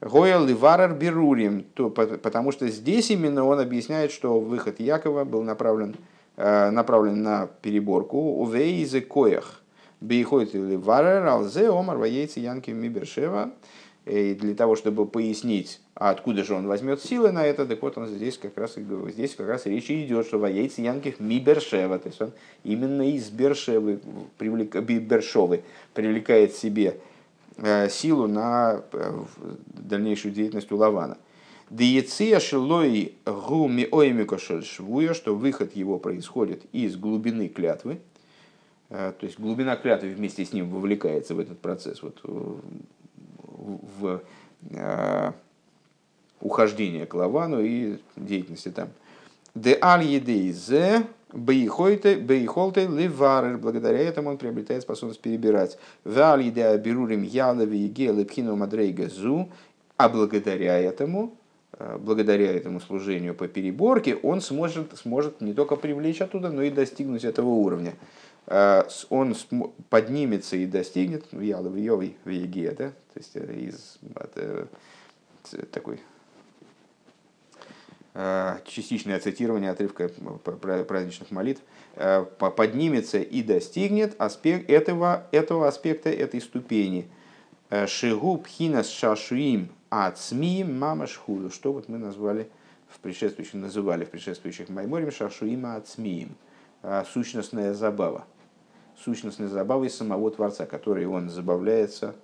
[0.01, 5.97] гоя ливарар берурим, потому что здесь именно он объясняет, что выход Якова был направлен,
[6.37, 9.63] э, направлен на переборку у вейзе коях.
[10.01, 13.51] Бейхойт ливарар алзе омар ваейцы янки мибершева.
[14.07, 17.97] И для того, чтобы пояснить, а откуда же он возьмет силы на это, так вот
[17.97, 22.09] он здесь как раз, здесь как раз речь идет, что воейцы Янких ми Бершева, то
[22.09, 22.33] есть он
[22.65, 24.01] именно из Бершевы,
[24.37, 25.63] привлек, Бершовы
[25.95, 27.01] привлекает себе
[27.57, 29.23] э, силу на э,
[29.69, 31.17] дальнейшую деятельность у Лавана.
[31.71, 33.89] Диеция шилой гуми
[34.65, 38.01] швуя, что выход его происходит из глубины клятвы,
[38.91, 42.03] э, то есть глубина клятвы вместе с ним вовлекается в этот процесс.
[42.03, 42.21] Вот
[43.99, 44.21] в
[44.69, 45.33] э,
[46.41, 48.89] ухождение к Лавану и деятельности там.
[49.55, 53.59] Де аль едейзе бейхолте ливарер.
[53.59, 55.79] Благодаря этому он приобретает способность перебирать.
[56.05, 59.49] В аль едея берурим ялови еге лепхину мадрейга зу.
[59.97, 61.39] А благодаря этому,
[61.79, 66.71] э, благодаря этому служению по переборке, он сможет, сможет не только привлечь оттуда, но и
[66.71, 67.95] достигнуть этого уровня.
[68.47, 69.35] Э, он
[69.89, 72.89] поднимется и достигнет в в Еге, да?
[72.89, 73.99] то есть э, из
[75.71, 75.99] такой
[78.65, 81.61] частичное цитирование отрывка праздничных молитв,
[82.39, 87.11] поднимется и достигнет аспект этого, этого аспекта, этой ступени.
[87.87, 92.49] Шигу пхинас шашуим ацми мамашхуду, что вот мы назвали
[92.89, 96.37] в предшествующих, называли в предшествующих майморим шашуима ацмиим,
[97.13, 98.25] сущностная забава.
[99.05, 102.15] Сущностной забавой самого Творца, которой он забавляется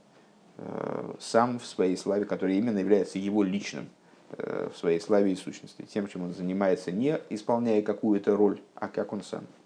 [0.57, 3.85] э, сам в своей славе, который именно является его личным.
[3.85, 4.02] э,
[4.39, 9.13] в своей славе и сущности, тем, чем он занимается, не исполняя какую-то роль, а как
[9.13, 9.45] он сам–